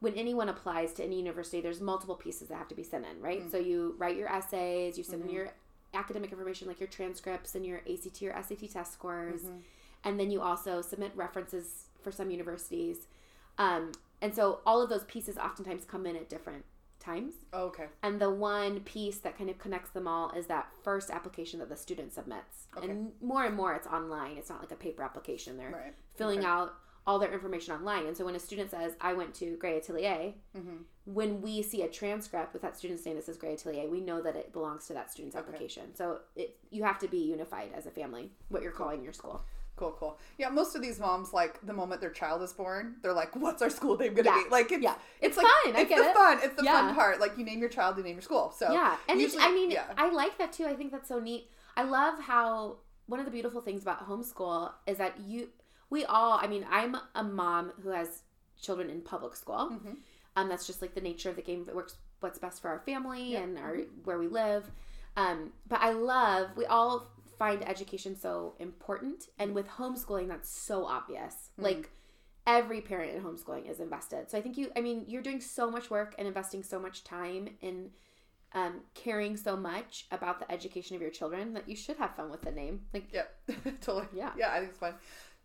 when 0.00 0.14
anyone 0.14 0.48
applies 0.48 0.92
to 0.94 1.04
any 1.04 1.16
university, 1.16 1.60
there's 1.60 1.80
multiple 1.80 2.16
pieces 2.16 2.48
that 2.48 2.56
have 2.56 2.68
to 2.68 2.74
be 2.74 2.82
sent 2.82 3.06
in, 3.06 3.20
right? 3.20 3.42
Mm. 3.42 3.50
So 3.50 3.58
you 3.58 3.94
write 3.98 4.16
your 4.16 4.28
essays, 4.28 4.98
you 4.98 5.04
send 5.04 5.22
in 5.22 5.28
mm-hmm. 5.28 5.36
your 5.36 5.54
academic 5.94 6.32
information 6.32 6.66
like 6.66 6.80
your 6.80 6.88
transcripts 6.88 7.54
and 7.54 7.64
your 7.64 7.82
ACT 7.86 8.22
or 8.22 8.32
SAT 8.42 8.66
test 8.66 8.92
scores, 8.92 9.42
mm-hmm. 9.42 9.58
and 10.04 10.18
then 10.18 10.30
you 10.30 10.40
also 10.40 10.80
submit 10.80 11.12
references 11.14 11.84
for 12.02 12.10
some 12.10 12.30
universities. 12.30 13.06
Um, 13.58 13.92
and 14.20 14.34
so 14.34 14.60
all 14.66 14.82
of 14.82 14.88
those 14.88 15.04
pieces 15.04 15.36
oftentimes 15.38 15.84
come 15.84 16.06
in 16.06 16.16
at 16.16 16.28
different 16.28 16.64
times. 17.02 17.34
Oh, 17.52 17.64
okay. 17.66 17.86
And 18.02 18.20
the 18.20 18.30
one 18.30 18.80
piece 18.80 19.18
that 19.18 19.36
kind 19.36 19.50
of 19.50 19.58
connects 19.58 19.90
them 19.90 20.06
all 20.08 20.30
is 20.30 20.46
that 20.46 20.68
first 20.82 21.10
application 21.10 21.58
that 21.60 21.68
the 21.68 21.76
student 21.76 22.12
submits. 22.12 22.66
Okay. 22.76 22.88
And 22.90 23.12
more 23.20 23.44
and 23.44 23.54
more 23.56 23.74
it's 23.74 23.86
online. 23.86 24.36
It's 24.38 24.48
not 24.50 24.60
like 24.60 24.72
a 24.72 24.76
paper 24.76 25.02
application. 25.02 25.56
They're 25.56 25.70
Right. 25.70 25.94
filling 26.14 26.38
Okay. 26.40 26.48
out 26.48 26.74
all 27.06 27.18
their 27.18 27.32
information 27.32 27.74
online. 27.74 28.06
And 28.06 28.16
so 28.16 28.24
when 28.24 28.36
a 28.36 28.38
student 28.38 28.70
says, 28.70 28.92
I 29.00 29.12
went 29.14 29.34
to 29.34 29.56
Gray 29.56 29.78
Atelier, 29.78 30.34
Mm-hmm. 30.56 30.76
when 31.04 31.42
we 31.42 31.60
see 31.62 31.82
a 31.82 31.88
transcript 31.88 32.52
with 32.52 32.62
that 32.62 32.76
student's 32.78 33.04
name 33.04 33.16
that 33.16 33.24
says 33.24 33.36
Gray 33.36 33.54
Atelier, 33.54 33.88
we 33.88 34.00
know 34.00 34.22
that 34.22 34.36
it 34.36 34.52
belongs 34.52 34.86
to 34.86 34.92
that 34.94 35.10
student's 35.10 35.34
Okay. 35.36 35.44
application. 35.46 35.94
So 35.96 36.20
it, 36.36 36.56
you 36.70 36.84
have 36.84 37.00
to 37.00 37.08
be 37.08 37.18
unified 37.18 37.70
as 37.74 37.86
a 37.86 37.90
family, 37.90 38.30
what 38.50 38.62
you're 38.62 38.70
calling 38.70 39.02
your 39.02 39.12
school. 39.12 39.42
Cool, 39.82 39.96
cool. 39.98 40.18
Yeah, 40.38 40.48
most 40.48 40.76
of 40.76 40.82
these 40.82 41.00
moms, 41.00 41.32
like 41.32 41.58
the 41.66 41.72
moment 41.72 42.00
their 42.00 42.10
child 42.10 42.40
is 42.42 42.52
born, 42.52 42.96
they're 43.02 43.12
like, 43.12 43.34
"What's 43.34 43.60
our 43.62 43.70
school 43.70 43.96
name 43.96 44.14
gonna 44.14 44.30
Yeah. 44.30 44.44
be?" 44.44 44.48
Like, 44.50 44.70
it's, 44.70 44.82
Yeah. 44.82 44.94
it's, 45.20 45.36
It's 45.36 45.36
like 45.38 45.46
fun. 45.46 45.76
I 45.76 45.80
it's 45.80 45.88
get 45.88 45.98
the 45.98 46.10
it. 46.10 46.14
fun. 46.14 46.38
It's 46.42 46.54
the 46.54 46.64
Yeah. 46.64 46.72
fun 46.86 46.94
part. 46.94 47.18
Like, 47.20 47.36
you 47.36 47.44
name 47.44 47.58
your 47.58 47.68
child, 47.68 47.96
you 47.96 48.04
name 48.04 48.14
your 48.14 48.22
school. 48.22 48.52
So 48.56 48.70
yeah 48.72 48.96
and 49.08 49.20
usually- 49.20 49.42
i 49.42 49.50
mean 49.50 49.70
yeah. 49.72 49.86
i 49.96 50.08
like 50.10 50.38
that 50.38 50.52
too 50.52 50.66
i 50.66 50.74
think 50.74 50.92
that's 50.92 51.08
so 51.08 51.18
neat 51.18 51.50
i 51.76 51.82
love 51.82 52.20
how 52.20 52.76
one 53.06 53.18
of 53.18 53.26
the 53.26 53.32
beautiful 53.32 53.60
things 53.60 53.82
about 53.82 54.06
homeschool 54.08 54.72
is 54.86 54.98
that 54.98 55.18
you 55.20 55.48
we 55.90 56.04
all 56.04 56.38
i 56.40 56.46
mean 56.46 56.64
i'm 56.70 56.96
a 57.16 57.24
mom 57.24 57.72
who 57.82 57.88
has 57.90 58.22
children 58.60 58.88
in 58.88 59.00
public 59.00 59.34
school 59.34 59.70
Mhm. 59.72 59.96
um 60.36 60.48
that's 60.48 60.66
just 60.66 60.80
like 60.80 60.94
the 60.94 61.00
nature 61.00 61.28
of 61.30 61.36
the 61.36 61.42
game 61.42 61.64
that 61.66 61.74
works 61.74 61.96
what's 62.20 62.38
best 62.38 62.62
for 62.62 62.68
our 62.68 62.78
family 62.80 63.32
Yep. 63.32 63.42
and 63.42 63.58
our 63.58 63.76
where 64.04 64.18
we 64.18 64.28
live 64.28 64.70
um 65.16 65.52
but 65.66 65.80
i 65.80 65.90
love 65.90 66.56
we 66.56 66.64
all 66.66 67.08
find 67.42 67.60
education 67.68 68.12
so 68.26 68.54
important 68.68 69.20
and 69.40 69.48
with 69.58 69.66
homeschooling 69.78 70.28
that's 70.32 70.50
so 70.68 70.76
obvious 70.98 71.34
Mm-hmm. 71.52 71.64
like 71.68 71.84
every 72.46 72.80
parent 72.80 73.10
in 73.14 73.22
homeschooling 73.22 73.64
is 73.72 73.78
invested 73.80 74.22
so 74.30 74.34
i 74.38 74.40
think 74.44 74.56
you 74.60 74.66
i 74.76 74.80
mean 74.80 74.98
you're 75.10 75.22
doing 75.30 75.40
so 75.40 75.64
much 75.76 75.86
work 75.96 76.10
and 76.18 76.26
investing 76.32 76.62
so 76.62 76.78
much 76.86 77.04
time 77.04 77.48
in 77.60 77.76
um, 78.54 78.74
caring 78.94 79.34
so 79.46 79.56
much 79.56 80.06
about 80.10 80.36
the 80.40 80.48
education 80.56 80.94
of 80.96 81.00
your 81.02 81.10
children 81.10 81.54
that 81.54 81.66
you 81.70 81.74
should 81.82 81.96
have 82.02 82.14
fun 82.16 82.30
with 82.30 82.42
the 82.42 82.50
name 82.62 82.76
like 82.94 83.06
yeah, 83.18 83.28
totally. 83.80 84.06
Yeah. 84.22 84.32
yeah, 84.36 84.50
I 84.52 84.58
think 84.58 84.70
it's 84.72 84.78
fun. 84.86 84.94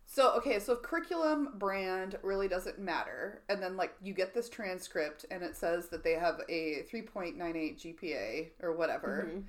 So 0.04 0.22
okay, 0.38 0.58
so 0.58 0.74
if 0.74 0.82
curriculum 0.82 1.40
brand 1.64 2.16
really 2.22 2.48
doesn't 2.48 2.78
matter, 2.78 3.42
and 3.50 3.62
then 3.62 3.76
like 3.82 3.92
you 4.02 4.12
get 4.14 4.34
this 4.34 4.48
transcript 4.48 5.20
and 5.30 5.42
it 5.42 5.54
says 5.56 5.88
that 5.90 6.02
they 6.04 6.14
have 6.26 6.36
a 6.50 6.82
three 6.90 7.02
point 7.14 7.34
nine 7.42 7.56
eight 7.56 7.78
GPA 7.80 8.48
or 8.62 8.70
whatever, 8.80 9.12
Mhm. 9.30 9.42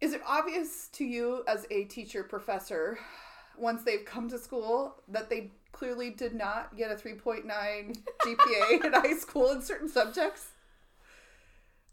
Is 0.00 0.12
it 0.12 0.20
obvious 0.26 0.88
to 0.92 1.04
you 1.04 1.42
as 1.48 1.66
a 1.70 1.84
teacher 1.84 2.22
professor 2.22 2.98
once 3.56 3.82
they've 3.82 4.04
come 4.04 4.28
to 4.28 4.38
school 4.38 4.96
that 5.08 5.30
they 5.30 5.50
clearly 5.72 6.10
did 6.10 6.34
not 6.34 6.76
get 6.76 6.90
a 6.90 6.96
three 6.96 7.14
point 7.14 7.46
nine 7.46 7.94
GPA 8.24 8.84
in 8.84 8.92
high 8.92 9.14
school 9.16 9.50
in 9.52 9.62
certain 9.62 9.88
subjects? 9.88 10.48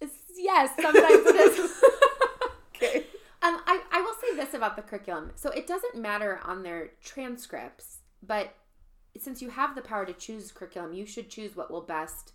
It's- 0.02 0.20
yes 0.38 0.72
sometimes 0.82 1.26
it 1.28 1.36
is 1.36 1.84
Okay. 2.76 3.06
Um, 3.42 3.60
I, 3.68 3.82
I 3.92 4.02
will 4.02 4.16
say 4.22 4.36
this 4.36 4.54
about 4.54 4.76
the 4.76 4.82
curriculum. 4.82 5.32
So 5.36 5.50
it 5.52 5.68
doesn't 5.68 5.96
matter 5.96 6.39
on 6.44 6.63
their 6.63 6.92
transcripts, 7.04 7.98
but 8.26 8.56
since 9.18 9.42
you 9.42 9.50
have 9.50 9.76
the 9.76 9.82
power 9.82 10.06
to 10.06 10.13
choose 10.13 10.52
curriculum, 10.52 10.94
you 10.94 11.06
should 11.06 11.30
choose 11.30 11.56
what 11.56 11.70
will 11.70 11.82
best 11.82 12.32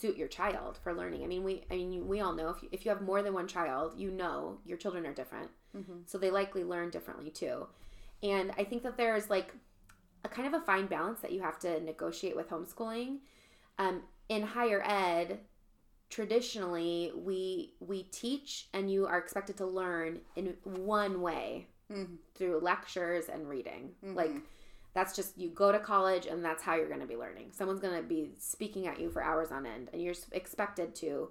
suit 0.00 0.16
your 0.16 0.28
child 0.28 0.78
for 0.82 0.94
learning. 0.94 1.22
I 1.22 1.26
mean, 1.26 1.44
we 1.44 1.64
I 1.70 1.76
mean 1.76 2.08
we 2.08 2.20
all 2.20 2.32
know 2.32 2.48
if 2.48 2.62
you, 2.62 2.68
if 2.72 2.84
you 2.84 2.90
have 2.90 3.02
more 3.02 3.22
than 3.22 3.34
one 3.34 3.46
child, 3.46 3.92
you 3.96 4.10
know 4.10 4.58
your 4.64 4.78
children 4.78 5.04
are 5.06 5.12
different, 5.14 5.50
so 6.06 6.18
they 6.18 6.30
likely 6.30 6.64
learn 6.64 6.90
differently 6.90 7.30
too. 7.30 7.66
And 8.22 8.52
I 8.56 8.64
think 8.64 8.82
that 8.84 8.96
there's 8.96 9.28
like 9.30 9.52
a 10.24 10.28
kind 10.28 10.46
of 10.52 10.60
a 10.60 10.64
fine 10.64 10.86
balance 10.86 11.20
that 11.20 11.32
you 11.32 11.40
have 11.42 11.58
to 11.60 11.80
negotiate 11.80 12.36
with 12.36 12.48
homeschooling. 12.48 13.18
Um, 13.78 14.02
in 14.28 14.42
higher 14.42 14.82
ed, 14.86 15.40
traditionally 16.10 17.12
we 17.14 17.74
we 17.80 18.02
teach 18.04 18.68
and 18.72 18.90
you 18.90 19.06
are 19.06 19.18
expected 19.18 19.56
to 19.58 19.66
learn 19.66 20.20
in 20.36 20.54
one 20.64 21.20
way 21.22 21.66
Mhm. 21.90 22.18
through 22.34 22.60
lectures 22.60 23.28
and 23.28 23.48
reading 23.48 23.94
Mm-hmm. 24.04 24.16
like 24.16 24.34
that's 24.94 25.14
just 25.16 25.36
you 25.38 25.48
go 25.48 25.72
to 25.72 25.78
college 25.78 26.26
and 26.26 26.44
that's 26.44 26.62
how 26.62 26.74
you're 26.74 26.88
going 26.88 27.00
to 27.00 27.06
be 27.06 27.16
learning 27.16 27.48
someone's 27.52 27.80
going 27.80 27.96
to 27.96 28.02
be 28.02 28.30
speaking 28.38 28.86
at 28.86 29.00
you 29.00 29.08
for 29.10 29.22
hours 29.22 29.50
on 29.50 29.64
end 29.66 29.88
and 29.92 30.02
you're 30.02 30.14
expected 30.32 30.94
to 30.94 31.30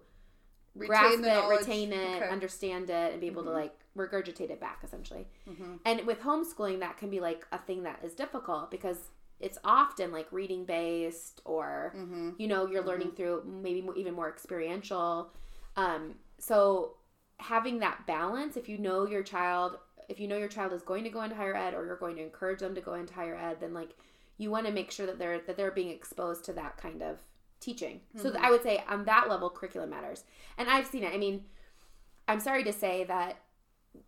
grasp 0.88 1.20
it 1.26 1.50
retain 1.50 1.92
it 1.94 1.96
Okay. 1.96 2.20
Mm-hmm. 2.22 2.34
understand 2.34 2.90
it 2.90 3.12
and 3.12 3.22
be 3.22 3.28
able 3.28 3.44
to 3.44 3.52
like 3.52 3.74
regurgitate 3.98 4.50
it 4.50 4.60
back 4.60 4.80
essentially 4.84 5.28
Mhm. 5.48 5.80
and 5.86 6.06
with 6.08 6.22
homeschooling 6.22 6.80
that 6.80 6.98
can 6.98 7.10
be 7.10 7.20
like 7.20 7.46
a 7.52 7.58
thing 7.58 7.84
that 7.84 8.00
is 8.04 8.14
difficult 8.16 8.72
because 8.72 9.10
it's 9.40 9.58
often 9.66 10.12
like 10.12 10.32
reading 10.32 10.64
based 10.66 11.42
or 11.46 11.94
Mhm. 11.98 12.36
you 12.40 12.48
know 12.48 12.68
you're 12.68 12.84
learning 12.84 13.12
through 13.12 13.44
maybe 13.46 13.86
even 13.98 14.14
more 14.14 14.30
experiential 14.30 15.32
um, 15.76 16.16
so 16.38 16.96
having 17.40 17.80
that 17.80 18.06
balance 18.08 18.56
if 18.56 18.70
you 18.70 18.78
know 18.78 19.06
your 19.08 19.24
child 19.24 19.78
if 20.12 20.20
you 20.20 20.28
know 20.28 20.38
your 20.38 20.48
child 20.48 20.74
is 20.74 20.82
going 20.82 21.04
to 21.04 21.10
go 21.10 21.22
into 21.22 21.36
higher 21.36 21.56
ed 21.56 21.74
or 21.74 21.86
you're 21.86 21.96
going 21.96 22.18
to 22.18 22.22
encourage 22.22 22.60
them 22.60 22.76
to 22.76 22.82
go 22.82 22.94
into 22.94 23.14
higher 23.14 23.36
ed 23.36 23.58
then 23.60 23.74
like 23.74 23.96
you 24.38 24.52
want 24.52 24.66
to 24.66 24.72
make 24.72 24.92
sure 24.92 25.06
that 25.06 25.18
they're 25.18 25.40
that 25.40 25.56
they're 25.56 25.72
being 25.72 25.90
exposed 25.90 26.44
to 26.46 26.54
that 26.54 26.78
kind 26.78 27.02
of 27.02 27.20
teaching. 27.60 28.02
So 28.16 28.24
th- 28.24 28.34
mm-hmm. 28.34 28.46
i 28.46 28.50
would 28.52 28.64
say 28.64 28.84
on 28.90 29.06
that 29.06 29.30
level 29.30 29.50
curriculum 29.50 29.92
matters. 29.92 30.24
And 30.58 30.70
i've 30.70 30.88
seen 30.88 31.04
it. 31.04 31.14
I 31.14 31.18
mean 31.18 31.46
i'm 32.28 32.40
sorry 32.40 32.64
to 32.64 32.74
say 32.74 33.04
that 33.06 33.40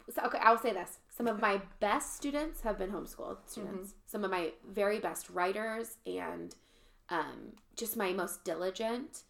so, 0.09 0.21
okay 0.25 0.39
i'll 0.41 0.57
say 0.57 0.73
this. 0.73 0.99
Some 1.09 1.27
of 1.27 1.39
my 1.39 1.61
best 1.79 2.15
students 2.15 2.61
have 2.61 2.77
been 2.77 2.91
homeschooled 2.91 3.37
students. 3.45 3.91
Mm-hmm. 3.91 4.07
Some 4.07 4.23
of 4.23 4.31
my 4.31 4.51
very 4.67 4.99
best 4.99 5.29
writers 5.29 5.97
and 6.05 6.55
um, 7.09 7.53
just 7.75 7.95
my 7.95 8.11
most 8.11 8.43
diligent 8.43 9.23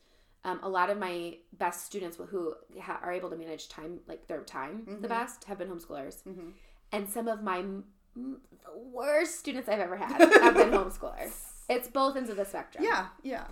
um, 0.45 0.59
a 0.63 0.69
lot 0.69 0.89
of 0.89 0.97
my 0.97 1.37
best 1.57 1.85
students 1.85 2.17
who 2.29 2.53
ha- 2.81 2.99
are 3.03 3.11
able 3.13 3.29
to 3.29 3.35
manage 3.35 3.69
time 3.69 3.99
like 4.07 4.27
their 4.27 4.41
time 4.41 4.97
the 5.01 5.07
best 5.07 5.43
have 5.45 5.57
been 5.57 5.69
homeschoolers 5.69 6.23
Mhm. 6.23 6.51
and 6.91 7.09
some 7.09 7.27
of 7.27 7.41
my 7.43 7.59
m- 7.59 7.85
the 8.15 8.77
worst 8.91 9.39
students 9.39 9.67
i've 9.69 9.79
ever 9.79 9.95
had 9.97 10.11
have 10.41 10.53
been 10.55 10.71
homeschoolers 10.71 11.33
it's 11.69 11.87
both 11.87 12.15
ends 12.17 12.29
of 12.29 12.37
the 12.37 12.45
spectrum 12.45 12.83
Yeah, 12.83 13.07
yeah. 13.23 13.45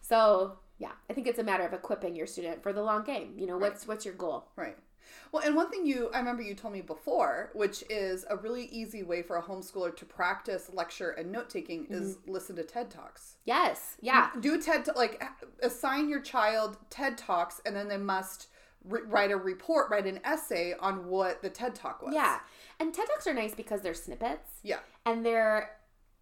so 0.00 0.58
yeah 0.78 0.92
i 1.08 1.12
think 1.12 1.26
it's 1.26 1.38
a 1.38 1.44
matter 1.44 1.64
of 1.64 1.72
equipping 1.72 2.16
your 2.16 2.26
student 2.26 2.62
for 2.62 2.72
the 2.72 2.82
long 2.82 3.04
game 3.04 3.34
you 3.36 3.46
know 3.46 3.58
what's 3.58 3.86
what's 3.86 4.04
your 4.04 4.14
goal 4.14 4.48
Right. 4.56 4.76
Well, 5.32 5.42
and 5.44 5.54
one 5.54 5.70
thing 5.70 5.86
you 5.86 6.10
I 6.12 6.18
remember 6.18 6.42
you 6.42 6.54
told 6.54 6.74
me 6.74 6.80
before, 6.80 7.50
which 7.54 7.84
is 7.88 8.24
a 8.28 8.36
really 8.36 8.66
easy 8.66 9.02
way 9.02 9.22
for 9.22 9.36
a 9.36 9.42
homeschooler 9.42 9.94
to 9.96 10.04
practice 10.04 10.70
lecture 10.72 11.10
and 11.10 11.30
note 11.30 11.50
taking 11.50 11.86
is 11.90 12.16
mm-hmm. 12.16 12.30
listen 12.30 12.56
to 12.56 12.62
TED 12.62 12.90
Talks. 12.90 13.36
Yes. 13.44 13.96
Yeah. 14.00 14.30
Do 14.40 14.60
TED 14.60 14.88
like 14.96 15.22
assign 15.62 16.08
your 16.08 16.20
child 16.20 16.76
TED 16.90 17.18
Talks 17.18 17.60
and 17.64 17.74
then 17.74 17.88
they 17.88 17.98
must 17.98 18.48
re- 18.84 19.02
write 19.06 19.30
a 19.30 19.36
report, 19.36 19.90
write 19.90 20.06
an 20.06 20.20
essay 20.24 20.74
on 20.80 21.06
what 21.06 21.42
the 21.42 21.50
TED 21.50 21.74
Talk 21.74 22.02
was. 22.02 22.14
Yeah. 22.14 22.38
And 22.78 22.92
TED 22.92 23.06
Talks 23.06 23.26
are 23.26 23.34
nice 23.34 23.54
because 23.54 23.82
they're 23.82 23.94
snippets. 23.94 24.50
Yeah. 24.62 24.78
And 25.06 25.24
they're 25.24 25.70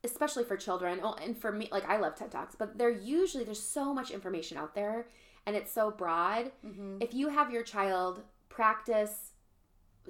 especially 0.05 0.45
for 0.45 0.57
children. 0.57 1.01
Oh, 1.03 1.15
and 1.23 1.37
for 1.37 1.53
me, 1.53 1.69
like 1.73 1.89
I 1.89 1.99
love 1.99 2.15
TED 2.15 2.31
Talks, 2.31 2.55
but 2.55 2.79
they're 2.79 2.91
usually 2.91 3.45
there's 3.45 3.63
so 3.63 3.93
much 3.93 4.11
information 4.11 4.57
out 4.57 4.75
there, 4.75 5.07
and 5.47 5.57
it's 5.57 5.73
so 5.73 5.91
broad. 5.91 6.53
Mm-hmm. 6.65 6.99
If 7.01 7.15
you 7.15 7.29
have 7.29 7.51
your 7.51 7.63
child 7.63 8.23
practice, 8.59 9.15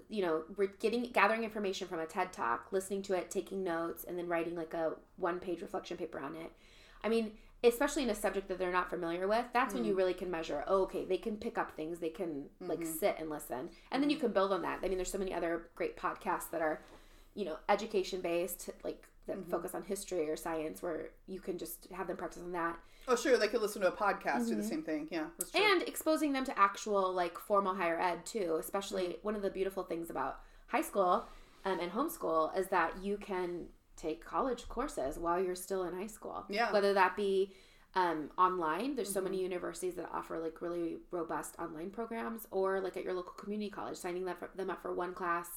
you 0.08 0.22
know, 0.22 0.34
we're 0.56 0.74
getting 0.80 1.02
gathering 1.18 1.44
information 1.44 1.86
from 1.88 2.00
a 2.00 2.06
TED 2.06 2.32
Talk, 2.32 2.60
listening 2.72 3.02
to 3.02 3.14
it, 3.14 3.30
taking 3.30 3.62
notes, 3.62 4.04
and 4.06 4.14
then 4.16 4.28
writing 4.28 4.56
like 4.56 4.74
a 4.74 4.92
one 5.16 5.38
page 5.38 5.60
reflection 5.60 5.96
paper 5.96 6.18
on 6.18 6.34
it. 6.34 6.50
I 7.04 7.08
mean. 7.08 7.32
Especially 7.64 8.04
in 8.04 8.10
a 8.10 8.14
subject 8.14 8.46
that 8.46 8.56
they're 8.60 8.78
not 8.80 8.88
familiar 8.88 9.26
with, 9.26 9.44
that's 9.52 9.74
when 9.74 9.84
you 9.84 9.92
mm. 9.92 9.96
really 9.96 10.14
can 10.14 10.30
measure. 10.30 10.62
Oh, 10.68 10.82
okay, 10.82 11.04
they 11.04 11.16
can 11.16 11.36
pick 11.36 11.58
up 11.58 11.72
things, 11.72 11.98
they 11.98 12.08
can 12.20 12.44
like 12.60 12.78
mm-hmm. 12.78 12.98
sit 13.00 13.16
and 13.18 13.28
listen, 13.28 13.62
and 13.90 14.00
then 14.00 14.10
you 14.10 14.16
mm-hmm. 14.16 14.26
can 14.26 14.32
build 14.32 14.52
on 14.52 14.62
that. 14.62 14.78
I 14.80 14.86
mean, 14.86 14.96
there's 14.96 15.10
so 15.10 15.18
many 15.18 15.34
other 15.34 15.66
great 15.74 15.96
podcasts 15.96 16.50
that 16.52 16.62
are 16.62 16.76
you 17.38 17.44
know, 17.44 17.56
education 17.68 18.20
based, 18.20 18.70
like 18.82 19.06
that 19.26 19.36
mm-hmm. 19.36 19.50
focus 19.50 19.74
on 19.74 19.82
history 19.82 20.28
or 20.28 20.36
science, 20.36 20.82
where 20.82 21.10
you 21.26 21.40
can 21.40 21.56
just 21.56 21.88
have 21.92 22.06
them 22.06 22.16
practice 22.16 22.42
on 22.42 22.52
that, 22.52 22.76
Oh, 23.08 23.16
sure. 23.16 23.38
They 23.38 23.48
could 23.48 23.62
listen 23.62 23.80
to 23.82 23.88
a 23.88 23.92
podcast, 23.92 24.48
do 24.48 24.54
the 24.54 24.62
same 24.62 24.82
thing. 24.82 25.08
Yeah. 25.10 25.26
And 25.54 25.82
exposing 25.82 26.32
them 26.32 26.44
to 26.44 26.58
actual 26.58 27.12
like 27.12 27.38
formal 27.38 27.74
higher 27.74 27.98
ed 27.98 28.26
too. 28.26 28.56
Especially 28.60 29.16
one 29.22 29.34
of 29.34 29.42
the 29.42 29.50
beautiful 29.50 29.82
things 29.82 30.10
about 30.10 30.40
high 30.66 30.82
school 30.82 31.26
um, 31.64 31.80
and 31.80 31.90
homeschool 31.90 32.56
is 32.56 32.68
that 32.68 33.02
you 33.02 33.16
can 33.16 33.66
take 33.96 34.24
college 34.24 34.68
courses 34.68 35.18
while 35.18 35.42
you're 35.42 35.54
still 35.54 35.84
in 35.84 35.94
high 35.94 36.06
school. 36.06 36.44
Yeah. 36.48 36.70
whether 36.72 36.94
that 36.94 37.16
be 37.16 37.54
um, 37.94 38.30
online. 38.38 38.94
There's 38.94 39.12
so 39.12 39.20
many 39.20 39.40
universities 39.42 39.94
that 39.94 40.08
offer 40.12 40.38
like 40.38 40.60
really 40.60 40.98
robust 41.10 41.56
online 41.58 41.90
programs, 41.90 42.46
or 42.50 42.80
like 42.80 42.96
at 42.96 43.04
your 43.04 43.14
local 43.14 43.32
community 43.32 43.70
college, 43.70 43.96
signing 43.96 44.24
them, 44.24 44.36
for, 44.38 44.50
them 44.54 44.70
up 44.70 44.82
for 44.82 44.94
one 44.94 45.14
class 45.14 45.48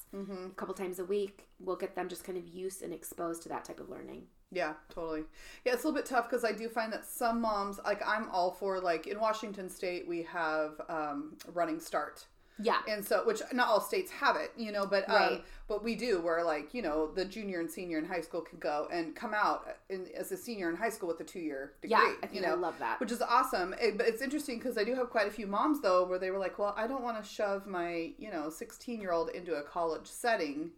a 0.47 0.55
couple 0.55 0.73
times 0.73 0.99
a 0.99 1.05
week 1.05 1.47
will 1.59 1.75
get 1.75 1.95
them 1.95 2.07
just 2.07 2.23
kind 2.23 2.37
of 2.37 2.47
used 2.47 2.81
and 2.81 2.93
exposed 2.93 3.43
to 3.43 3.49
that 3.49 3.65
type 3.65 3.79
of 3.79 3.89
learning. 3.89 4.23
Yeah, 4.51 4.73
totally. 4.93 5.23
Yeah, 5.65 5.73
it's 5.73 5.83
a 5.83 5.87
little 5.87 5.99
bit 6.01 6.05
tough 6.05 6.29
because 6.29 6.43
I 6.43 6.51
do 6.51 6.67
find 6.67 6.91
that 6.93 7.05
some 7.05 7.39
moms, 7.41 7.79
like 7.85 8.01
I'm 8.05 8.29
all 8.29 8.51
for, 8.51 8.79
like 8.79 9.07
in 9.07 9.19
Washington 9.19 9.69
State, 9.69 10.07
we 10.07 10.23
have 10.23 10.79
um, 10.89 11.37
Running 11.53 11.79
Start. 11.79 12.25
Yeah. 12.63 12.79
and 12.87 13.03
so 13.03 13.23
which 13.25 13.41
not 13.53 13.69
all 13.69 13.81
states 13.81 14.11
have 14.11 14.35
it 14.35 14.51
you 14.55 14.71
know 14.71 14.85
but 14.85 15.09
um, 15.09 15.41
but 15.67 15.83
we 15.83 15.95
do 15.95 16.21
where 16.21 16.43
like 16.43 16.75
you 16.75 16.83
know 16.83 17.09
the 17.11 17.25
junior 17.25 17.59
and 17.59 17.71
senior 17.71 17.97
in 17.97 18.05
high 18.05 18.21
school 18.21 18.41
can 18.41 18.59
go 18.59 18.87
and 18.91 19.15
come 19.15 19.33
out 19.33 19.67
in, 19.89 20.05
as 20.15 20.31
a 20.31 20.37
senior 20.37 20.69
in 20.69 20.75
high 20.75 20.89
school 20.89 21.07
with 21.07 21.19
a 21.21 21.23
two-year 21.23 21.73
degree 21.81 21.89
Yeah, 21.97 22.13
I 22.21 22.27
think 22.27 22.35
you 22.35 22.41
know 22.41 22.49
I 22.49 22.53
love 22.53 22.75
that. 22.77 22.99
which 22.99 23.11
is 23.11 23.19
awesome 23.19 23.73
It- 23.81 23.97
but 23.97 24.05
it's 24.05 24.21
interesting 24.21 24.59
because 24.59 24.77
i 24.77 24.83
do 24.83 24.93
have 24.93 25.09
quite 25.09 25.27
a 25.27 25.31
few 25.31 25.47
moms 25.47 25.81
though 25.81 26.03
where 26.05 26.19
they 26.19 26.29
were 26.29 26.37
like 26.37 26.59
well 26.59 26.75
i 26.77 26.85
don't 26.85 27.01
want 27.01 27.17
to 27.23 27.27
shove 27.27 27.65
my 27.65 28.11
you 28.19 28.29
know 28.29 28.51
16 28.51 29.01
year 29.01 29.11
old 29.11 29.29
into 29.29 29.55
a 29.55 29.63
college 29.63 30.05
setting 30.05 30.69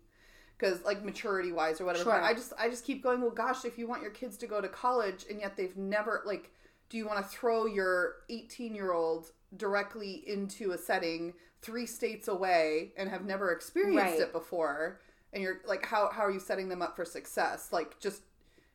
because 0.63 0.83
like 0.85 1.03
maturity 1.03 1.51
wise 1.51 1.81
or 1.81 1.85
whatever 1.85 2.05
Sure. 2.05 2.13
but 2.13 2.23
i 2.23 2.33
just 2.33 2.53
i 2.57 2.69
just 2.69 2.85
keep 2.85 3.03
going 3.03 3.21
well 3.21 3.29
gosh 3.31 3.65
if 3.65 3.77
you 3.77 3.87
want 3.87 4.01
your 4.01 4.11
kids 4.11 4.37
to 4.37 4.47
go 4.47 4.61
to 4.61 4.67
college 4.67 5.25
and 5.29 5.39
yet 5.41 5.57
they've 5.57 5.75
never 5.75 6.21
like 6.25 6.51
do 6.89 6.97
you 6.97 7.05
want 7.07 7.17
to 7.23 7.29
throw 7.29 7.65
your 7.65 8.15
18 8.29 8.73
year 8.75 8.93
old 8.93 9.31
directly 9.57 10.23
into 10.27 10.71
a 10.71 10.77
setting 10.77 11.33
three 11.61 11.85
states 11.85 12.27
away 12.27 12.91
and 12.97 13.09
have 13.09 13.25
never 13.25 13.51
experienced 13.51 14.03
Right. 14.13 14.19
it 14.21 14.31
before 14.31 15.01
and 15.33 15.41
you're 15.43 15.61
like 15.67 15.85
how, 15.85 16.09
how 16.11 16.21
are 16.23 16.31
you 16.31 16.39
setting 16.39 16.69
them 16.69 16.81
up 16.81 16.95
for 16.95 17.05
success 17.05 17.69
like 17.71 17.99
just 17.99 18.21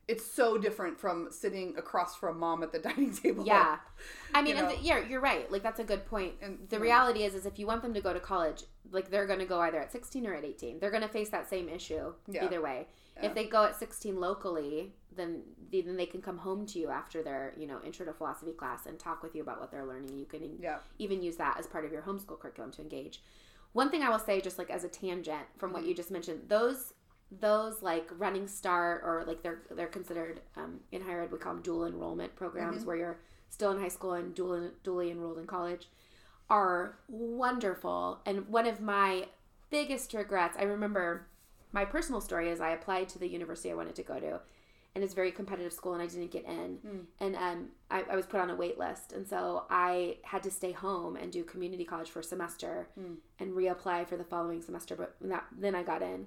it's 0.09 0.25
so 0.25 0.57
different 0.57 0.99
from 0.99 1.27
sitting 1.29 1.75
across 1.77 2.15
from 2.15 2.39
mom 2.39 2.63
at 2.63 2.71
the 2.71 2.79
dining 2.87 3.13
table 3.13 3.45
Yeah, 3.45 3.77
I 4.33 4.41
mean, 4.41 4.55
You 4.55 4.63
and 4.63 4.69
know? 4.69 4.75
the, 4.75 4.81
yeah, 4.81 5.07
you're 5.07 5.21
right. 5.21 5.49
Like 5.51 5.61
that's 5.61 5.79
a 5.79 5.83
good 5.83 6.05
point. 6.07 6.33
And- 6.41 6.57
the 6.69 6.77
yeah. 6.77 6.81
reality 6.81 7.23
is, 7.23 7.35
is 7.35 7.45
if 7.45 7.59
you 7.59 7.67
want 7.67 7.83
them 7.83 7.93
to 7.93 8.01
go 8.01 8.11
to 8.11 8.19
college, 8.19 8.63
like 8.91 9.11
they're 9.11 9.27
going 9.27 9.39
to 9.39 9.45
go 9.45 9.59
either 9.59 9.79
at 9.79 9.91
16 9.91 10.25
or 10.25 10.33
at 10.33 10.43
18. 10.43 10.79
They're 10.79 10.89
going 10.89 11.03
to 11.03 11.07
face 11.09 11.29
that 11.29 11.47
same 11.47 11.69
issue 11.69 12.13
Yeah. 12.27 12.45
either 12.45 12.59
way. 12.59 12.87
Yeah. 13.17 13.27
If 13.27 13.35
they 13.35 13.45
go 13.45 13.65
at 13.65 13.75
16 13.75 14.19
locally, 14.19 14.93
then 15.15 15.41
then 15.71 15.97
they 15.97 16.05
can 16.07 16.21
come 16.21 16.39
home 16.39 16.65
to 16.65 16.79
you 16.79 16.89
after 16.89 17.21
their 17.21 17.53
you 17.57 17.67
know 17.67 17.79
intro 17.85 18.05
to 18.05 18.13
philosophy 18.13 18.53
class 18.53 18.85
and 18.85 18.97
talk 18.97 19.21
with 19.21 19.35
you 19.35 19.41
about 19.41 19.59
what 19.59 19.69
they're 19.69 19.85
learning. 19.85 20.17
You 20.17 20.25
can 20.25 20.57
yeah 20.59 20.77
even 20.97 21.21
use 21.21 21.35
that 21.35 21.57
as 21.59 21.67
part 21.67 21.85
of 21.85 21.91
your 21.91 22.01
homeschool 22.01 22.39
curriculum 22.39 22.71
to 22.71 22.81
engage. 22.81 23.21
One 23.73 23.91
thing 23.91 24.01
I 24.01 24.09
will 24.09 24.19
say, 24.19 24.41
just 24.41 24.57
like 24.57 24.71
as 24.71 24.83
a 24.83 24.87
tangent 24.87 25.45
from 25.57 25.73
what 25.73 25.81
mm-hmm. 25.81 25.89
you 25.89 25.95
just 25.95 26.09
mentioned, 26.09 26.43
those 26.47 26.93
those 27.31 27.81
like 27.81 28.09
running 28.17 28.47
start 28.47 29.01
or 29.05 29.23
like 29.27 29.43
they're 29.43 29.61
they're 29.71 29.87
considered 29.87 30.41
um, 30.57 30.79
in 30.91 31.01
higher 31.01 31.21
ed 31.21 31.31
we 31.31 31.37
call 31.37 31.53
them 31.53 31.61
dual 31.61 31.85
enrollment 31.85 32.35
programs 32.35 32.83
where 32.85 32.95
you're 32.95 33.19
still 33.49 33.71
in 33.71 33.79
high 33.79 33.87
school 33.87 34.13
and 34.13 34.33
dual 34.33 34.71
dually 34.83 35.11
enrolled 35.11 35.37
in 35.37 35.45
college 35.45 35.87
are 36.49 36.97
wonderful. 37.07 38.19
And 38.25 38.47
one 38.47 38.65
of 38.65 38.81
my 38.81 39.27
biggest 39.69 40.13
regrets 40.13 40.57
i 40.57 40.63
remember 40.63 41.27
my 41.71 41.85
personal 41.85 42.19
story 42.19 42.49
is 42.49 42.59
i 42.59 42.71
applied 42.71 43.07
to 43.07 43.19
the 43.19 43.27
university 43.27 43.69
i 43.69 43.75
wanted 43.75 43.93
to 43.93 44.01
go 44.01 44.19
to 44.19 44.39
and 44.95 45.03
it's 45.03 45.13
a 45.13 45.15
very 45.15 45.31
competitive 45.31 45.71
school 45.71 45.93
and 45.93 46.01
i 46.01 46.07
didn't 46.07 46.31
get 46.31 46.43
in. 46.45 46.79
And 47.19 47.35
um, 47.35 47.67
I, 47.91 48.03
I 48.11 48.15
was 48.15 48.25
put 48.25 48.39
on 48.39 48.49
a 48.49 48.55
wait 48.55 48.79
list 48.79 49.13
and 49.13 49.27
so 49.27 49.65
i 49.69 50.17
had 50.23 50.41
to 50.41 50.49
stay 50.49 50.71
home 50.71 51.15
and 51.15 51.31
do 51.31 51.43
community 51.43 51.85
college 51.85 52.09
for 52.09 52.21
a 52.21 52.23
semester 52.23 52.87
and 53.39 53.51
reapply 53.53 54.07
for 54.07 54.17
the 54.17 54.23
following 54.23 54.63
semester 54.63 54.95
but 54.95 55.15
that, 55.21 55.45
then 55.55 55.75
i 55.75 55.83
got 55.83 56.01
in 56.01 56.25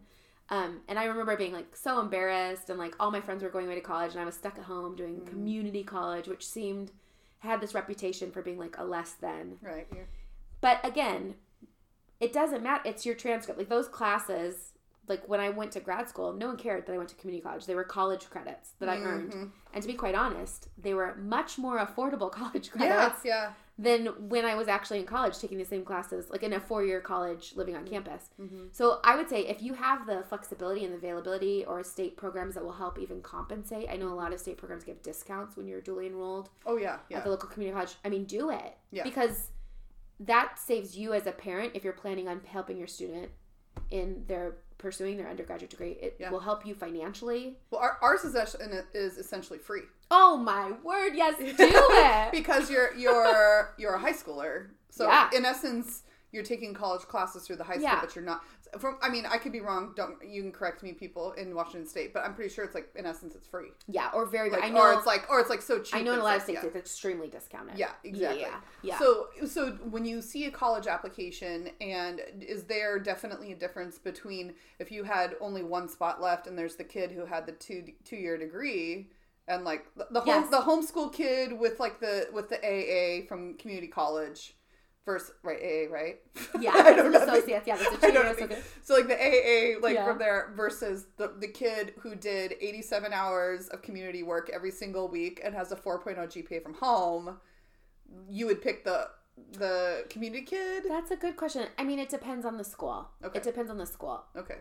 um, 0.48 0.81
and 0.88 0.98
i 0.98 1.05
remember 1.05 1.37
being 1.37 1.52
like 1.52 1.74
so 1.76 2.00
embarrassed 2.00 2.70
and 2.70 2.78
like 2.78 2.94
all 3.00 3.11
my 3.11 3.20
friends 3.20 3.42
were 3.42 3.48
going 3.48 3.66
away 3.66 3.74
to 3.74 3.81
college 3.81 4.12
and 4.12 4.20
i 4.20 4.24
was 4.24 4.35
stuck 4.35 4.59
at 4.59 4.64
home 4.64 4.94
doing 4.96 5.24
community 5.26 5.83
college 5.83 6.26
which 6.26 6.46
seemed 6.46 6.90
had 7.40 7.61
this 7.61 7.74
reputation 7.74 8.31
for 8.31 8.42
being 8.42 8.59
like 8.59 8.76
a 8.78 8.85
less 8.85 9.12
than 9.12 9.57
right 9.62 9.87
yeah. 9.92 10.02
but 10.61 10.78
again, 10.85 11.35
it 12.22 12.33
doesn't 12.33 12.62
matter. 12.62 12.83
It's 12.85 13.05
your 13.05 13.16
transcript. 13.16 13.59
Like 13.59 13.68
those 13.68 13.88
classes, 13.88 14.71
like 15.08 15.28
when 15.28 15.40
I 15.40 15.50
went 15.50 15.72
to 15.72 15.80
grad 15.80 16.08
school, 16.08 16.32
no 16.32 16.46
one 16.46 16.56
cared 16.56 16.86
that 16.86 16.92
I 16.92 16.96
went 16.96 17.08
to 17.10 17.16
community 17.16 17.42
college. 17.42 17.66
They 17.66 17.74
were 17.74 17.84
college 17.84 18.30
credits 18.30 18.70
that 18.78 18.88
I 18.88 18.98
earned. 18.98 19.50
And 19.74 19.82
to 19.82 19.88
be 19.88 19.94
quite 19.94 20.14
honest, 20.14 20.68
they 20.78 20.94
were 20.94 21.16
much 21.16 21.58
more 21.58 21.78
affordable 21.78 22.30
college 22.40 22.70
credits 22.70 23.24
yeah 23.24 23.52
than 23.78 24.06
when 24.28 24.44
I 24.44 24.54
was 24.54 24.68
actually 24.68 25.00
in 25.00 25.06
college 25.06 25.38
taking 25.38 25.56
the 25.58 25.64
same 25.64 25.82
classes, 25.82 26.28
like 26.30 26.42
in 26.42 26.52
a 26.52 26.60
four 26.60 26.84
year 26.84 27.00
college 27.00 27.54
living 27.56 27.74
Mm-hmm. 27.74 27.84
on 27.86 27.90
campus. 27.90 28.28
So 28.70 29.00
I 29.02 29.16
would 29.16 29.28
say 29.28 29.40
if 29.46 29.62
you 29.62 29.72
have 29.74 30.06
the 30.06 30.22
flexibility 30.28 30.84
and 30.84 30.92
the 30.92 30.98
availability 30.98 31.64
or 31.64 31.82
state 31.82 32.16
programs 32.16 32.54
that 32.54 32.62
will 32.64 32.72
help 32.72 32.98
even 32.98 33.22
compensate, 33.22 33.88
I 33.90 33.96
know 33.96 34.08
a 34.08 34.14
lot 34.14 34.32
of 34.32 34.38
state 34.40 34.58
programs 34.58 34.84
give 34.84 35.02
discounts 35.02 35.56
when 35.56 35.66
you're 35.66 35.80
duly 35.80 36.06
enrolled 36.06 36.50
oh 36.66 36.76
yeah 36.76 36.98
yeah 37.08 37.16
at 37.18 37.24
the 37.24 37.30
local 37.30 37.48
community 37.48 37.74
college. 37.74 37.94
I 38.04 38.08
mean, 38.10 38.24
do 38.24 38.50
it. 38.50 38.76
Yeah. 38.92 39.02
Because 39.04 39.48
that 40.20 40.58
saves 40.58 40.96
you 40.96 41.14
as 41.14 41.26
a 41.26 41.32
parent 41.32 41.72
if 41.74 41.82
you're 41.82 41.92
planning 41.94 42.28
on 42.28 42.42
helping 42.46 42.76
your 42.76 42.86
student 42.86 43.30
in 43.90 44.24
their 44.28 44.58
pursuing 44.83 45.16
their 45.16 45.29
undergraduate 45.29 45.71
degree. 45.71 45.92
It 45.92 46.16
Yeah. 46.18 46.31
will 46.31 46.40
help 46.40 46.66
you 46.66 46.75
financially. 46.75 47.57
well 47.71 47.81
our, 47.81 47.99
ours 48.03 48.25
is 48.25 48.35
actually 48.37 48.66
is 48.92 49.16
essentially 49.16 49.59
free 49.59 49.83
Oh 50.11 50.37
my 50.37 50.73
word! 50.83 51.12
Yes, 51.14 51.38
do 51.38 51.55
it. 51.59 52.33
because 52.33 52.71
you're 52.71 52.92
you're 52.95 53.75
you're 53.79 53.95
a 53.95 53.99
high 53.99 54.12
schooler. 54.12 54.66
So 54.90 55.07
Yeah. 55.07 55.31
in 55.35 55.47
essence, 55.47 56.03
you're 56.33 56.42
taking 56.42 56.73
college 56.73 57.03
classes 57.03 57.47
through 57.47 57.57
the 57.57 57.64
high 57.64 57.75
school, 57.75 57.85
Yeah. 57.85 58.01
but 58.01 58.16
you're 58.16 58.25
not. 58.25 58.42
From 58.79 58.97
I 59.03 59.11
mean, 59.11 59.27
I 59.27 59.37
could 59.37 59.53
be 59.53 59.61
wrong. 59.61 59.92
Don't 59.95 60.16
you 60.27 60.40
can 60.40 60.51
correct 60.51 60.83
me, 60.83 60.92
people 60.92 61.33
in 61.33 61.55
Washington 61.55 61.87
State, 61.87 62.14
but 62.14 62.25
I'm 62.25 62.35
pretty 62.35 62.53
sure 62.53 62.64
it's 62.64 62.75
like 62.75 62.88
in 62.97 63.05
essence 63.05 63.35
it's 63.35 63.47
free. 63.47 63.68
yeah, 63.87 64.11
or 64.14 64.25
very. 64.25 64.49
Like, 64.49 64.64
I 64.64 64.71
know. 64.71 64.81
or 64.81 64.95
it's 64.95 65.07
like 65.07 65.29
or 65.31 65.40
it's 65.40 65.51
like 65.51 65.61
so 65.61 65.81
cheap. 65.81 65.95
I 65.95 66.03
know 66.03 66.14
in 66.14 66.21
a 66.21 66.23
lot 66.23 66.37
of 66.37 66.42
states 66.42 66.61
yeah. 66.62 66.68
it's 66.68 66.77
extremely 66.77 67.29
discounted. 67.29 67.79
Yeah, 67.79 67.90
exactly. 68.03 68.40
Yeah, 68.40 68.61
yeah. 68.83 68.99
So, 68.99 69.27
so 69.47 69.73
when 69.90 70.07
you 70.07 70.23
see 70.23 70.47
a 70.47 70.51
college 70.51 70.87
application, 70.87 71.68
and 71.83 72.23
is 72.40 72.64
there 72.64 72.99
definitely 72.99 73.53
a 73.53 73.57
difference 73.57 73.99
between 73.99 74.55
if 74.79 74.90
you 74.90 75.05
had 75.05 75.37
only 75.40 75.62
one 75.62 75.87
spot 75.87 76.23
left, 76.23 76.47
and 76.47 76.59
there's 76.59 76.77
the 76.77 76.85
kid 76.85 77.12
who 77.12 77.27
had 77.27 77.45
the 77.45 77.53
two 77.53 77.85
two 78.05 78.16
year 78.16 78.38
degree, 78.38 79.11
and 79.49 79.64
like 79.64 79.85
the, 79.97 80.21
home 80.21 80.27
Yes. 80.27 80.51
the 80.51 80.61
homeschool 80.61 81.12
kid 81.12 81.53
with 81.53 81.79
like 81.79 82.01
the 82.01 82.29
with 82.33 82.49
the 82.49 82.57
AA 82.57 83.27
from 83.27 83.55
community 83.59 83.88
college, 83.88 84.55
versus 85.04 85.32
right 85.42 85.58
AA 85.60 85.92
right? 85.92 86.16
yeah. 86.60 86.72
I 86.76 86.94
don't 86.94 87.12
know. 87.12 87.22
Associates. 87.22 87.66
Yeah, 87.66 87.76
that's 87.76 88.02
a 88.02 88.06
I 88.06 88.10
don't 88.10 88.26
associate. 88.26 88.62
So 88.82 88.94
like 88.94 89.08
the 89.08 89.14
AA, 89.16 89.80
like 89.80 89.94
Yeah. 89.94 90.06
from 90.06 90.18
there 90.18 90.52
versus 90.56 91.06
the 91.16 91.32
the 91.38 91.48
kid 91.48 91.94
who 92.00 92.14
did 92.14 92.54
87 92.60 93.12
hours 93.12 93.68
of 93.68 93.82
community 93.82 94.22
work 94.22 94.50
every 94.52 94.70
single 94.70 95.08
week 95.08 95.40
and 95.44 95.54
has 95.54 95.72
a 95.72 95.76
4.0 95.76 96.16
GPA 96.16 96.62
from 96.62 96.74
home, 96.74 97.38
you 98.28 98.46
would 98.46 98.62
pick 98.62 98.84
the 98.84 99.08
the 99.52 100.04
community 100.10 100.44
kid. 100.44 100.84
That's 100.88 101.10
a 101.10 101.16
good 101.16 101.36
question. 101.36 101.66
I 101.78 101.84
mean, 101.84 101.98
it 101.98 102.08
depends 102.10 102.44
on 102.44 102.58
the 102.58 102.64
school. 102.64 103.08
Okay. 103.24 103.38
It 103.38 103.42
depends 103.42 103.70
on 103.70 103.78
the 103.78 103.86
school. 103.86 104.22
Okay. 104.36 104.58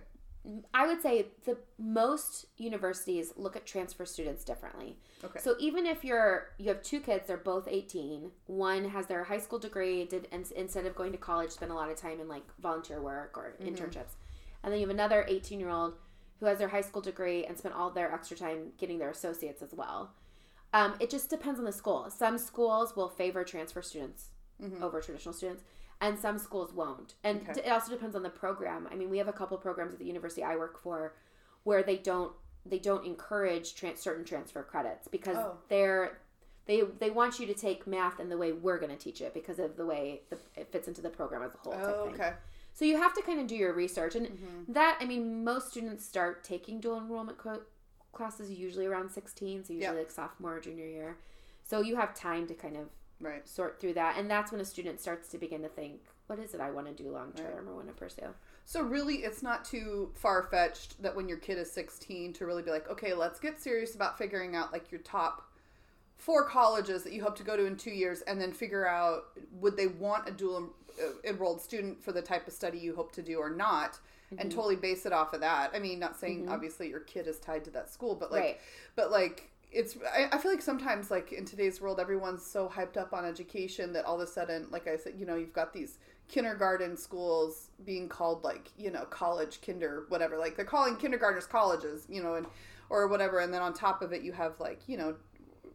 I 0.73 0.87
would 0.87 1.01
say 1.03 1.27
the 1.45 1.57
most 1.77 2.47
universities 2.57 3.31
look 3.35 3.55
at 3.55 3.65
transfer 3.65 4.05
students 4.05 4.43
differently. 4.43 4.97
Okay. 5.23 5.39
So 5.39 5.55
even 5.59 5.85
if 5.85 6.03
you're 6.03 6.49
you 6.57 6.67
have 6.69 6.81
two 6.81 6.99
kids, 6.99 7.27
they're 7.27 7.37
both 7.37 7.67
18. 7.69 8.31
One 8.47 8.89
has 8.89 9.05
their 9.05 9.23
high 9.25 9.37
school 9.37 9.59
degree, 9.59 10.05
did 10.05 10.27
and 10.31 10.51
instead 10.55 10.85
of 10.87 10.95
going 10.95 11.11
to 11.11 11.17
college, 11.19 11.51
spend 11.51 11.71
a 11.71 11.75
lot 11.75 11.91
of 11.91 11.95
time 11.97 12.19
in 12.19 12.27
like 12.27 12.43
volunteer 12.59 13.01
work 13.01 13.37
or 13.37 13.53
Mm-hmm. 13.61 13.75
internships, 13.75 14.15
and 14.63 14.73
then 14.73 14.79
you 14.79 14.87
have 14.87 14.93
another 14.95 15.25
18 15.27 15.59
year 15.59 15.69
old 15.69 15.93
who 16.39 16.47
has 16.47 16.57
their 16.57 16.69
high 16.69 16.81
school 16.81 17.03
degree 17.03 17.45
and 17.45 17.55
spent 17.55 17.75
all 17.75 17.91
their 17.91 18.11
extra 18.11 18.35
time 18.35 18.71
getting 18.79 18.97
their 18.97 19.11
associates 19.11 19.61
as 19.61 19.73
well. 19.73 20.11
Um, 20.73 20.95
it 20.99 21.11
just 21.11 21.29
depends 21.29 21.59
on 21.59 21.65
the 21.65 21.71
school. 21.71 22.09
Some 22.09 22.39
schools 22.39 22.95
will 22.95 23.09
favor 23.09 23.43
transfer 23.43 23.81
students 23.83 24.29
over 24.81 25.01
traditional 25.01 25.33
students, 25.33 25.63
and 26.01 26.17
some 26.19 26.37
schools 26.37 26.73
won't. 26.73 27.13
And 27.23 27.47
Okay. 27.49 27.61
it 27.65 27.69
also 27.71 27.91
depends 27.91 28.15
on 28.15 28.23
the 28.23 28.29
program. 28.29 28.87
I 28.91 28.95
mean, 28.95 29.09
we 29.09 29.17
have 29.19 29.27
a 29.27 29.33
couple 29.33 29.57
programs 29.57 29.93
at 29.93 29.99
the 29.99 30.05
university 30.05 30.43
I 30.43 30.55
work 30.57 30.77
for 30.79 31.13
where 31.63 31.83
they 31.83 31.97
don't 31.97 32.33
they 32.63 32.77
don't 32.77 33.05
encourage 33.05 33.73
tran 33.75 33.97
certain 33.97 34.23
transfer 34.23 34.61
credits 34.61 35.07
because 35.07 35.37
Oh. 35.37 35.57
they're 35.69 36.19
they 36.65 36.81
they 36.81 37.09
want 37.09 37.39
you 37.39 37.45
to 37.47 37.53
take 37.55 37.87
math 37.87 38.19
in 38.19 38.29
the 38.29 38.37
way 38.37 38.51
we're 38.51 38.77
going 38.79 38.91
to 38.91 38.97
teach 38.97 39.19
it 39.21 39.33
because 39.33 39.57
of 39.59 39.77
the 39.77 39.85
way 39.85 40.21
the, 40.29 40.37
it 40.55 40.71
fits 40.71 40.87
into 40.87 41.01
the 41.01 41.09
program 41.09 41.41
as 41.43 41.53
a 41.55 41.57
whole. 41.57 41.73
Oh, 41.75 42.05
thing. 42.05 42.13
okay. 42.15 42.33
So 42.73 42.85
you 42.85 42.97
have 42.97 43.13
to 43.15 43.21
kind 43.23 43.39
of 43.39 43.47
do 43.47 43.55
your 43.55 43.73
research, 43.73 44.15
and 44.15 44.27
Mm-hmm. 44.27 44.73
that 44.73 44.97
I 45.01 45.05
mean, 45.05 45.43
most 45.43 45.71
students 45.71 46.05
start 46.05 46.43
taking 46.43 46.79
dual 46.79 46.97
enrollment 46.99 47.37
co- 47.37 47.63
classes 48.11 48.49
usually 48.51 48.85
around 48.85 49.09
sixteen, 49.11 49.63
so 49.63 49.73
usually 49.73 49.93
Yeah. 49.95 49.99
like 49.99 50.11
sophomore 50.11 50.55
or 50.57 50.59
junior 50.59 50.85
year. 50.87 51.17
So 51.63 51.81
you 51.81 51.95
have 51.95 52.13
time 52.13 52.45
to 52.47 52.53
kind 52.53 52.77
of 52.77 52.89
Right. 53.21 53.47
sort 53.47 53.79
through 53.79 53.93
that, 53.93 54.17
and 54.17 54.29
that's 54.29 54.51
when 54.51 54.59
a 54.61 54.65
student 54.65 54.99
starts 54.99 55.29
to 55.29 55.37
begin 55.37 55.61
to 55.61 55.69
think, 55.69 56.01
what 56.27 56.39
is 56.39 56.53
it 56.53 56.61
I 56.61 56.71
want 56.71 56.87
to 56.87 57.03
do 57.03 57.09
long 57.09 57.31
term 57.33 57.67
or 57.69 57.75
want 57.75 57.87
to 57.87 57.93
pursue? 57.93 58.33
So 58.65 58.81
really, 58.81 59.15
it's 59.17 59.43
not 59.43 59.65
too 59.65 60.11
far 60.15 60.43
fetched 60.43 61.01
that 61.01 61.15
when 61.15 61.27
your 61.27 61.37
kid 61.37 61.57
is 61.57 61.71
16 61.71 62.33
to 62.33 62.45
really 62.45 62.61
be 62.63 62.71
like, 62.71 62.89
okay, 62.89 63.13
let's 63.13 63.39
get 63.39 63.61
serious 63.61 63.95
about 63.95 64.17
figuring 64.17 64.55
out 64.55 64.71
like 64.71 64.91
your 64.91 65.01
top 65.01 65.47
four 66.17 66.47
colleges 66.47 67.03
that 67.03 67.13
you 67.13 67.23
hope 67.23 67.35
to 67.37 67.43
go 67.43 67.57
to 67.57 67.65
in 67.65 67.75
two 67.75 67.91
years, 67.91 68.21
and 68.21 68.39
then 68.39 68.51
figure 68.53 68.87
out 68.87 69.25
would 69.59 69.75
they 69.75 69.87
want 69.87 70.27
a 70.29 70.31
dual 70.31 70.69
uh, 71.01 71.27
enrolled 71.27 71.61
student 71.61 72.01
for 72.03 72.11
the 72.11 72.21
type 72.21 72.47
of 72.47 72.53
study 72.53 72.77
you 72.77 72.95
hope 72.95 73.11
to 73.13 73.21
do 73.21 73.37
or 73.37 73.49
not, 73.49 73.99
and 74.37 74.49
totally 74.49 74.77
base 74.77 75.05
it 75.05 75.11
off 75.11 75.33
of 75.33 75.41
that. 75.41 75.71
I 75.73 75.79
mean, 75.79 75.99
not 75.99 76.17
saying 76.17 76.47
obviously 76.47 76.87
your 76.87 77.01
kid 77.01 77.27
is 77.27 77.37
tied 77.39 77.65
to 77.65 77.71
that 77.71 77.89
school, 77.91 78.15
but 78.15 78.31
like, 78.31 78.41
Right. 78.41 78.59
but 78.95 79.11
like. 79.11 79.49
It's. 79.71 79.97
I, 80.13 80.27
I 80.31 80.37
feel 80.37 80.51
like 80.51 80.61
sometimes, 80.61 81.09
like 81.09 81.31
in 81.31 81.45
today's 81.45 81.81
world, 81.81 81.99
everyone's 81.99 82.45
so 82.45 82.69
hyped 82.69 82.97
up 82.97 83.13
on 83.13 83.25
education 83.25 83.93
that 83.93 84.05
all 84.05 84.15
of 84.15 84.27
a 84.27 84.31
sudden, 84.31 84.67
like 84.71 84.87
I 84.87 84.97
said, 84.97 85.13
you 85.17 85.25
know, 85.25 85.35
you've 85.35 85.53
got 85.53 85.73
these 85.73 85.97
kindergarten 86.27 86.95
schools 86.95 87.71
being 87.85 88.07
called 88.07 88.41
like 88.41 88.69
you 88.77 88.89
know 88.89 89.03
college 89.05 89.59
kinder 89.59 90.05
whatever 90.07 90.37
like 90.37 90.55
they're 90.55 90.63
calling 90.63 90.95
kindergartners 90.95 91.45
colleges 91.45 92.05
you 92.07 92.23
know 92.23 92.35
and 92.35 92.47
or 92.89 93.05
whatever 93.07 93.39
and 93.39 93.53
then 93.53 93.61
on 93.61 93.73
top 93.73 94.01
of 94.01 94.13
it 94.13 94.21
you 94.21 94.31
have 94.31 94.57
like 94.57 94.79
you 94.87 94.95
know 94.95 95.13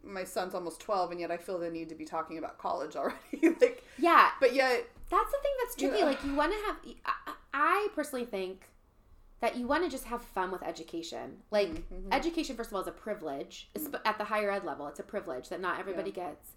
my 0.02 0.24
son's 0.24 0.54
almost 0.54 0.80
12 0.80 1.10
and 1.10 1.20
yet 1.20 1.30
i 1.30 1.36
feel 1.36 1.58
the 1.58 1.68
need 1.68 1.90
to 1.90 1.94
be 1.94 2.06
talking 2.06 2.38
about 2.38 2.56
college 2.56 2.96
already 2.96 3.18
like 3.60 3.84
Yeah, 3.98 4.30
but 4.40 4.54
yet 4.54 4.88
that's 5.10 5.30
the 5.30 5.38
thing 5.42 5.52
that's 5.62 5.76
tricky. 5.76 6.04
Like 6.04 6.24
you 6.24 6.34
want 6.34 6.52
to 6.52 6.58
have. 6.66 7.36
I 7.54 7.88
personally 7.94 8.24
think 8.24 8.68
that 9.40 9.56
you 9.56 9.66
want 9.66 9.84
to 9.84 9.90
just 9.90 10.04
have 10.04 10.22
fun 10.22 10.50
with 10.50 10.62
education. 10.62 11.38
Like 11.50 11.68
Mm-hmm. 11.68 12.12
education, 12.12 12.56
first 12.56 12.70
of 12.70 12.74
all, 12.74 12.80
is 12.82 12.88
a 12.88 12.92
privilege. 12.92 13.68
Esp- 13.76 14.00
At 14.04 14.18
the 14.18 14.24
higher 14.24 14.50
ed 14.50 14.64
level, 14.64 14.86
it's 14.88 15.00
a 15.00 15.04
privilege 15.04 15.48
that 15.50 15.60
not 15.60 15.78
everybody 15.78 16.10
gets. 16.10 16.52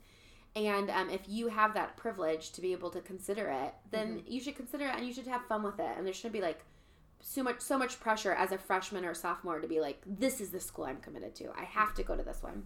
And 0.56 0.90
um, 0.90 1.10
if 1.10 1.22
you 1.28 1.48
have 1.50 1.74
that 1.76 1.96
privilege 1.98 2.52
to 2.54 2.62
be 2.62 2.72
able 2.72 2.90
to 2.92 3.02
consider 3.02 3.50
it, 3.50 3.74
then 3.92 4.20
Mm-hmm. 4.20 4.32
you 4.32 4.40
should 4.42 4.56
consider 4.56 4.86
it 4.88 4.96
and 4.96 5.06
you 5.06 5.14
should 5.14 5.28
have 5.28 5.46
fun 5.46 5.64
with 5.64 5.80
it. 5.80 5.92
And 5.98 6.06
there 6.06 6.14
shouldn't 6.14 6.34
be 6.34 6.42
like 6.42 6.60
so 7.22 7.44
much 7.44 7.60
so 7.60 7.78
much 7.78 8.00
pressure 8.00 8.32
as 8.32 8.54
a 8.54 8.58
freshman 8.58 9.04
or 9.04 9.14
sophomore 9.14 9.60
to 9.60 9.68
be 9.68 9.82
like, 9.82 10.02
this 10.06 10.40
is 10.40 10.50
the 10.52 10.60
school 10.60 10.86
I'm 10.86 11.02
committed 11.02 11.36
to. 11.36 11.52
I 11.58 11.66
have 11.66 11.94
to 11.96 12.04
go 12.04 12.16
to 12.16 12.24
this 12.24 12.42
one. 12.42 12.64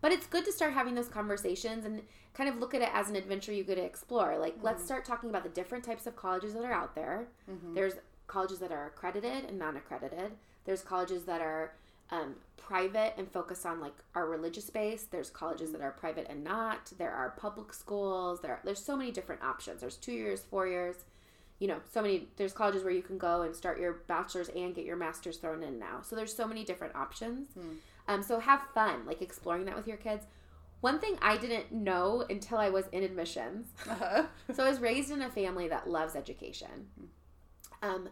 But 0.00 0.12
it's 0.12 0.28
good 0.28 0.44
to 0.44 0.52
start 0.52 0.72
having 0.72 0.94
those 0.94 1.08
conversations 1.08 1.84
and 1.84 2.02
kind 2.32 2.48
of 2.48 2.58
look 2.58 2.72
at 2.74 2.82
it 2.82 2.90
as 2.94 3.10
an 3.10 3.16
adventure 3.16 3.52
you 3.52 3.64
get 3.64 3.74
to 3.74 3.82
explore. 3.82 4.38
Like, 4.38 4.54
let's 4.62 4.84
start 4.84 5.04
talking 5.04 5.28
about 5.28 5.42
the 5.42 5.48
different 5.48 5.82
types 5.82 6.06
of 6.06 6.14
colleges 6.14 6.54
that 6.54 6.64
are 6.64 6.72
out 6.72 6.94
there. 6.94 7.26
There's 7.74 7.94
colleges 8.28 8.60
that 8.60 8.70
are 8.70 8.86
accredited 8.86 9.44
and 9.46 9.58
non 9.58 9.76
accredited, 9.76 10.32
there's 10.64 10.82
colleges 10.82 11.24
that 11.24 11.40
are 11.40 11.72
um, 12.10 12.36
private 12.56 13.14
and 13.16 13.30
focus 13.30 13.64
on 13.66 13.80
like 13.80 13.94
our 14.14 14.26
religious 14.28 14.70
base. 14.70 15.04
There's 15.10 15.30
colleges 15.30 15.72
that 15.72 15.80
are 15.80 15.90
private 15.90 16.26
and 16.28 16.44
not. 16.44 16.92
There 16.98 17.10
are 17.10 17.30
public 17.30 17.72
schools. 17.72 18.40
There, 18.40 18.52
are, 18.52 18.60
there's 18.64 18.84
so 18.84 18.96
many 18.96 19.10
different 19.10 19.42
options. 19.42 19.80
There's 19.80 19.96
two 19.96 20.12
years, 20.12 20.42
four 20.50 20.68
years. 20.68 20.96
You 21.58 21.66
know, 21.66 21.78
so 21.92 22.02
many. 22.02 22.28
There's 22.36 22.52
colleges 22.52 22.84
where 22.84 22.92
you 22.92 23.02
can 23.02 23.18
go 23.18 23.42
and 23.42 23.56
start 23.56 23.80
your 23.80 23.94
bachelor's 24.06 24.48
and 24.50 24.74
get 24.74 24.84
your 24.84 24.96
master's 24.96 25.38
thrown 25.38 25.62
in 25.64 25.78
now. 25.78 26.02
So 26.02 26.14
there's 26.14 26.34
so 26.34 26.46
many 26.46 26.64
different 26.64 26.94
options. 26.94 27.48
Um, 28.06 28.22
so 28.22 28.38
have 28.38 28.62
fun, 28.74 29.06
like 29.06 29.22
exploring 29.22 29.64
that 29.64 29.76
with 29.76 29.88
your 29.88 29.96
kids. 29.96 30.24
One 30.80 31.00
thing 31.00 31.18
I 31.20 31.36
didn't 31.36 31.72
know 31.72 32.24
until 32.30 32.58
I 32.58 32.70
was 32.70 32.86
in 32.92 33.02
admissions. 33.02 33.66
uh, 33.90 34.24
so 34.54 34.64
I 34.64 34.70
was 34.70 34.78
raised 34.78 35.10
in 35.10 35.22
a 35.22 35.30
family 35.30 35.68
that 35.68 35.88
loves 35.88 36.14
education. 36.14 36.86
Um, 37.82 38.08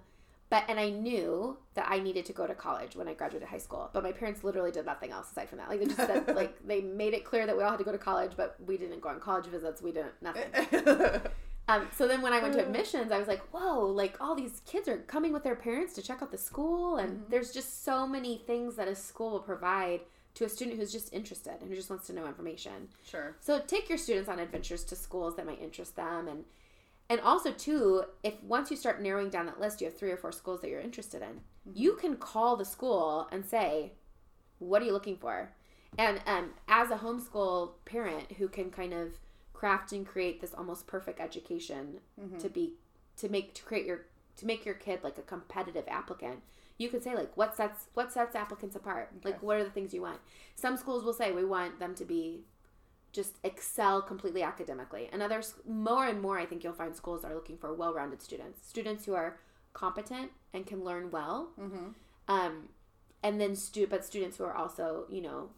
but 0.49 0.65
and 0.69 0.79
I 0.79 0.91
knew 0.91 1.57
that 1.75 1.87
I 1.89 1.99
needed 1.99 2.25
to 2.27 2.33
go 2.33 2.47
to 2.47 2.55
college 2.55 2.95
when 2.95 3.09
I 3.09 3.15
graduated 3.15 3.49
high 3.49 3.59
school. 3.59 3.91
But 3.93 4.05
my 4.05 4.13
parents 4.13 4.45
literally 4.45 4.71
did 4.71 4.87
nothing 4.87 5.11
else 5.11 5.31
aside 5.31 5.49
from 5.49 5.59
that. 5.59 5.69
Like 5.69 5.81
they 5.81 5.87
just 5.87 5.97
said, 5.97 6.37
like 6.37 6.55
they 6.67 6.81
made 6.81 7.15
it 7.15 7.25
clear 7.25 7.47
that 7.47 7.57
we 7.57 7.63
all 7.65 7.71
had 7.71 7.79
to 7.79 7.85
go 7.85 7.93
to 7.93 7.99
college, 7.99 8.33
but 8.37 8.57
we 8.65 8.77
didn't 8.77 9.01
go 9.01 9.09
on 9.09 9.19
college 9.19 9.47
visits. 9.47 9.83
We 9.83 9.93
didn't 9.93 10.15
nothing. 10.23 11.21
Um, 11.69 11.89
so 11.97 12.07
then 12.07 12.23
when 12.23 12.33
I 12.33 12.41
went 12.41 12.55
to 12.55 12.65
admissions, 12.65 13.11
I 13.11 13.19
was 13.19 13.27
like, 13.27 13.43
whoa, 13.53 13.87
like 13.87 14.21
all 14.21 14.37
these 14.37 14.63
kids 14.67 14.87
are 14.87 14.99
coming 14.99 15.33
with 15.33 15.43
their 15.43 15.57
parents 15.57 15.95
to 15.95 16.03
check 16.03 16.23
out 16.23 16.31
the 16.31 16.39
school. 16.39 16.97
And 16.97 17.25
there's 17.29 17.53
just 17.53 17.85
so 17.85 18.07
many 18.07 18.39
things 18.47 18.77
that 18.77 18.87
a 18.87 18.95
school 18.95 19.33
will 19.33 19.41
provide 19.41 20.03
to 20.35 20.45
a 20.45 20.49
student 20.49 20.79
who's 20.79 20.93
just 20.93 21.13
interested 21.13 21.55
and 21.61 21.69
who 21.69 21.75
just 21.75 21.91
wants 21.91 22.07
to 22.07 22.13
know 22.13 22.27
information. 22.27 22.89
sure 23.03 23.37
So 23.41 23.61
take 23.67 23.89
your 23.89 23.99
students 23.99 24.29
on 24.29 24.39
adventures 24.39 24.85
to 24.85 24.97
schools 24.97 25.35
that 25.37 25.47
might 25.47 25.61
interest 25.61 25.97
them 25.97 26.29
and 26.29 26.45
and 27.09 27.21
also 27.21 27.53
too, 27.53 28.05
if 28.23 28.43
once 28.43 28.71
you 28.71 28.77
start 28.77 29.01
narrowing 29.01 29.31
down 29.31 29.47
that 29.47 29.61
list, 29.61 29.81
you 29.81 29.87
have 29.87 29.97
three 29.97 30.11
or 30.11 30.17
four 30.17 30.33
schools 30.33 30.61
that 30.61 30.71
you're 30.71 30.81
interested 30.81 31.23
in. 31.23 31.41
You 31.73 31.95
can 31.95 32.17
call 32.17 32.57
the 32.57 32.65
school 32.65 33.29
and 33.31 33.45
say, 33.45 33.93
"What 34.59 34.83
are 34.83 34.85
you 34.85 34.93
looking 34.93 35.17
for?" 35.17 35.53
And 35.99 36.21
um, 36.27 36.51
as 36.69 36.91
a 36.91 36.97
homeschool 36.97 37.73
parent 37.85 38.33
who 38.33 38.49
can 38.49 38.71
kind 38.71 38.93
of 38.93 39.13
craft 39.57 39.93
and 39.93 40.07
create 40.07 40.41
this 40.41 40.53
almost 40.53 40.87
perfect 40.87 41.19
education 41.19 42.01
to 42.39 42.49
be 42.51 42.75
to 43.17 43.29
make 43.29 43.55
to 43.55 43.63
create 43.63 43.87
your 43.87 44.03
to 44.37 44.45
make 44.45 44.67
your 44.67 44.75
kid 44.75 45.01
like 45.03 45.17
a 45.17 45.23
competitive 45.23 45.85
applicant 45.89 46.41
you 46.77 46.91
could 46.91 47.03
say 47.03 47.15
like 47.15 47.35
what 47.37 47.57
sets 47.57 47.87
what 47.95 48.13
sets 48.13 48.37
applicants 48.37 48.77
apart 48.77 49.11
like 49.25 49.43
what 49.43 49.57
are 49.57 49.65
the 49.65 49.71
things 49.71 49.95
you 49.95 50.03
want 50.03 50.21
some 50.55 50.77
schools 50.77 51.05
will 51.05 51.15
say 51.15 51.33
we 51.33 51.45
want 51.45 51.79
them 51.79 51.95
to 51.95 52.05
be 52.05 52.45
just 53.17 53.39
excel 53.43 54.01
completely 54.03 54.43
academically 54.43 55.09
and 55.13 55.23
others 55.23 55.55
more 55.67 56.07
and 56.07 56.21
more 56.21 56.39
i 56.39 56.47
think 56.47 56.63
you'll 56.63 56.73
find 56.83 56.95
schools 56.95 57.25
are 57.25 57.35
looking 57.35 57.57
for 57.59 57.75
well-rounded 57.75 58.21
students 58.23 58.59
students 58.69 59.05
who 59.07 59.15
are 59.15 59.39
competent 59.73 60.31
and 60.55 60.67
can 60.67 60.85
learn 60.85 61.11
well 61.11 61.51
mm-hmm. 61.61 61.87
um, 62.29 62.69
and 63.23 63.41
then 63.41 63.57
stu- 63.57 63.87
but 63.87 64.05
students 64.05 64.37
who 64.37 64.45
are 64.45 64.55
also 64.55 65.05
you 65.11 65.23
know 65.23 65.49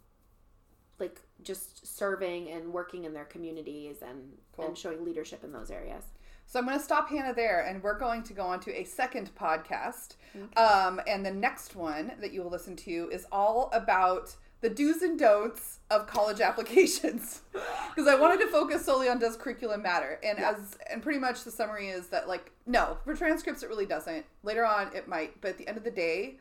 like 0.98 1.20
just 1.42 1.86
serving 1.98 2.48
and 2.50 2.72
working 2.72 3.04
in 3.04 3.12
their 3.12 3.24
communities 3.24 3.96
and 4.08 4.18
Cool. 4.56 4.66
and 4.66 4.78
showing 4.78 5.04
leadership 5.04 5.44
in 5.44 5.52
those 5.52 5.70
areas 5.70 6.04
So 6.46 6.58
I'm 6.58 6.64
going 6.66 6.78
to 6.78 6.84
stop 6.84 7.10
Hannah 7.10 7.34
there, 7.34 7.60
and 7.68 7.82
we're 7.82 7.98
going 7.98 8.22
to 8.24 8.32
go 8.32 8.42
on 8.52 8.58
to 8.60 8.70
a 8.74 8.84
second 8.84 9.30
podcast. 9.44 10.16
Um, 10.56 11.00
and 11.06 11.20
the 11.24 11.30
next 11.48 11.76
one 11.76 12.06
that 12.22 12.32
you 12.32 12.42
will 12.42 12.50
listen 12.58 12.74
to 12.88 12.94
is 13.12 13.26
all 13.30 13.68
about 13.72 14.34
the 14.60 14.68
do's 14.70 15.02
and 15.02 15.18
don'ts 15.18 15.78
of 15.90 16.06
college 16.06 16.40
applications. 16.48 17.42
Because 17.96 18.14
I 18.14 18.14
wanted 18.20 18.38
to 18.42 18.46
focus 18.46 18.84
solely 18.84 19.08
on 19.08 19.18
does 19.18 19.36
curriculum 19.36 19.82
matter, 19.82 20.20
and 20.22 20.38
as 20.38 20.78
and 20.88 21.02
pretty 21.02 21.18
much 21.18 21.42
the 21.42 21.50
summary 21.50 21.88
is 21.88 22.06
that 22.08 22.28
like 22.28 22.52
no, 22.64 22.96
for 23.04 23.16
transcripts 23.16 23.64
it 23.64 23.68
really 23.68 23.86
doesn't. 23.86 24.24
Later 24.44 24.64
on 24.64 24.94
it 24.94 25.08
might, 25.08 25.40
but 25.40 25.48
at 25.52 25.58
the 25.58 25.66
end 25.66 25.76
of 25.78 25.82
the 25.82 25.90
day, 25.90 26.36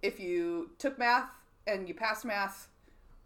if 0.00 0.18
you 0.18 0.70
took 0.78 0.98
math 0.98 1.28
and 1.66 1.86
you 1.86 1.92
passed 1.92 2.24
math, 2.24 2.68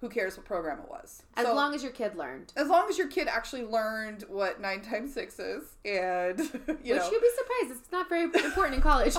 who 0.00 0.08
cares 0.08 0.36
what 0.36 0.44
program 0.44 0.80
it 0.80 0.88
was? 0.90 1.22
as 1.36 1.46
So- 1.46 1.54
long 1.54 1.72
as 1.72 1.84
your 1.84 1.92
kid 1.92 2.16
learned 2.16 2.52
as 2.56 2.66
long 2.68 2.88
as 2.88 2.98
your 2.98 3.06
kid 3.06 3.28
actually 3.28 3.64
learned 3.64 4.24
what 4.28 4.60
nine 4.60 4.80
times 4.82 5.14
six 5.14 5.38
is, 5.38 5.76
and 5.84 6.38
you 6.40 6.48
which 6.48 6.84
know, 6.96 7.10
you'd 7.12 7.22
be 7.22 7.30
surprised 7.36 7.70
it's 7.80 7.92
not 7.92 8.08
very 8.08 8.24
important 8.24 8.74
in 8.74 8.80
college 8.82 9.14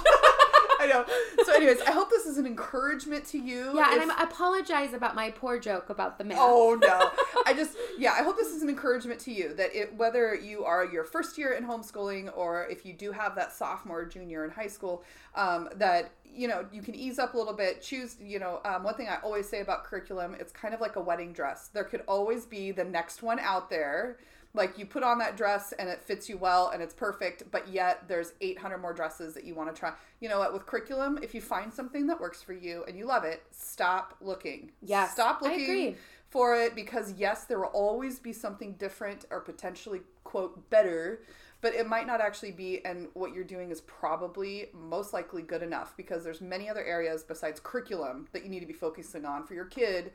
I 0.79 0.87
know. 0.87 1.05
So, 1.43 1.53
anyways, 1.53 1.81
I 1.81 1.91
hope 1.91 2.09
this 2.09 2.25
is 2.25 2.37
an 2.37 2.45
encouragement 2.45 3.25
to 3.27 3.37
you. 3.37 3.73
yeah 3.75 3.93
and 3.93 4.01
If- 4.01 4.09
I'm, 4.09 4.11
i 4.11 4.23
apologize 4.23 4.93
about 4.93 5.15
my 5.15 5.31
poor 5.31 5.59
joke 5.59 5.89
about 5.89 6.17
the 6.17 6.23
math 6.23 6.37
Oh 6.39 6.77
no! 6.81 7.09
I 7.45 7.53
just 7.53 7.75
yeah. 7.97 8.13
I 8.13 8.23
hope 8.23 8.37
this 8.37 8.47
is 8.49 8.61
an 8.63 8.69
encouragement 8.69 9.19
to 9.21 9.31
you 9.31 9.53
that 9.55 9.75
it 9.75 9.93
whether 9.95 10.33
you 10.35 10.63
are 10.63 10.85
your 10.85 11.03
first 11.03 11.37
year 11.37 11.51
in 11.53 11.65
homeschooling 11.65 12.35
or 12.35 12.65
if 12.67 12.85
you 12.85 12.93
do 12.93 13.11
have 13.11 13.35
that 13.35 13.51
sophomore, 13.51 14.05
junior 14.05 14.45
in 14.45 14.51
high 14.51 14.67
school, 14.67 15.03
um, 15.35 15.69
that 15.75 16.11
you 16.25 16.47
know 16.47 16.65
you 16.71 16.81
can 16.81 16.95
ease 16.95 17.19
up 17.19 17.33
a 17.33 17.37
little 17.37 17.53
bit. 17.53 17.81
Choose 17.81 18.15
you 18.21 18.39
know 18.39 18.61
um, 18.65 18.83
one 18.83 18.93
thing 18.95 19.07
I 19.09 19.17
always 19.23 19.49
say 19.49 19.61
about 19.61 19.83
curriculum. 19.83 20.35
It's 20.39 20.51
kind 20.51 20.73
of 20.73 20.79
like 20.81 20.95
a 20.95 21.01
wedding 21.01 21.33
dress. 21.33 21.67
There 21.73 21.83
could 21.83 22.03
always 22.07 22.45
be 22.45 22.71
the 22.71 22.83
next 22.85 23.21
one 23.23 23.39
out 23.39 23.69
there. 23.69 24.17
Like 24.53 24.79
you 24.79 24.85
put 24.85 25.03
on 25.03 25.19
that 25.19 25.37
dress 25.37 25.73
and 25.73 25.87
it 25.89 26.01
fits 26.03 26.27
you 26.27 26.37
well 26.37 26.69
and 26.69 26.81
it's 26.81 26.93
perfect, 26.93 27.43
but 27.51 27.67
yet 27.67 28.07
there's 28.07 28.33
800 28.41 28.79
more 28.79 28.93
dresses 28.93 29.33
that 29.35 29.43
you 29.43 29.53
want 29.53 29.73
to 29.73 29.79
try. 29.79 29.93
You 30.19 30.29
know 30.29 30.39
what? 30.39 30.53
With 30.53 30.65
curriculum, 30.65 31.19
if 31.21 31.35
you 31.35 31.41
find 31.41 31.71
something 31.71 32.07
that 32.07 32.19
works 32.19 32.41
for 32.41 32.53
you 32.53 32.83
and 32.87 32.97
you 32.97 33.05
love 33.05 33.23
it, 33.23 33.43
stop 33.51 34.15
looking. 34.21 34.71
yeah 34.81 35.07
Stop 35.07 35.41
looking 35.41 35.95
for 36.29 36.55
it 36.55 36.75
because 36.75 37.13
yes, 37.17 37.45
there 37.45 37.59
will 37.59 37.67
always 37.67 38.19
be 38.19 38.33
something 38.33 38.73
different 38.73 39.25
or 39.29 39.39
potentially 39.39 40.01
quote 40.23 40.69
better, 40.69 41.21
but 41.61 41.73
it 41.73 41.87
might 41.87 42.07
not 42.07 42.21
actually 42.21 42.51
be 42.51 42.83
and 42.85 43.07
what 43.13 43.33
you're 43.33 43.43
doing 43.43 43.69
is 43.69 43.81
probably 43.81 44.67
most 44.73 45.13
likely 45.13 45.41
good 45.41 45.61
enough 45.61 45.95
because 45.95 46.23
there's 46.23 46.41
many 46.41 46.69
other 46.69 46.83
areas 46.83 47.23
besides 47.23 47.59
curriculum 47.59 48.27
that 48.31 48.43
you 48.43 48.49
need 48.49 48.61
to 48.61 48.65
be 48.65 48.73
focusing 48.73 49.25
on 49.25 49.45
for 49.45 49.53
your 49.53 49.65
kid 49.65 50.11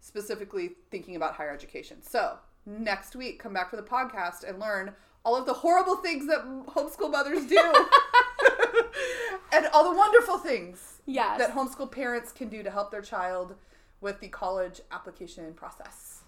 specifically 0.00 0.72
thinking 0.90 1.16
about 1.16 1.34
higher 1.34 1.52
education. 1.52 2.02
So, 2.02 2.36
next 2.66 3.16
week 3.16 3.38
come 3.38 3.52
back 3.52 3.70
for 3.70 3.76
the 3.76 3.82
podcast 3.82 4.48
and 4.48 4.58
learn 4.58 4.94
all 5.24 5.36
of 5.36 5.46
the 5.46 5.52
horrible 5.52 5.96
things 5.96 6.26
that 6.26 6.44
homeschool 6.66 7.10
mothers 7.10 7.46
do. 7.46 7.56
and 9.52 9.66
all 9.72 9.90
the 9.90 9.96
wonderful 9.96 10.38
things 10.38 11.00
Yes. 11.06 11.38
that 11.38 11.52
homeschool 11.52 11.90
parents 11.90 12.32
can 12.32 12.48
do 12.48 12.62
to 12.62 12.70
help 12.70 12.90
their 12.90 13.02
child 13.02 13.54
with 14.00 14.20
the 14.20 14.28
college 14.28 14.80
application 14.90 15.52
process. 15.54 16.21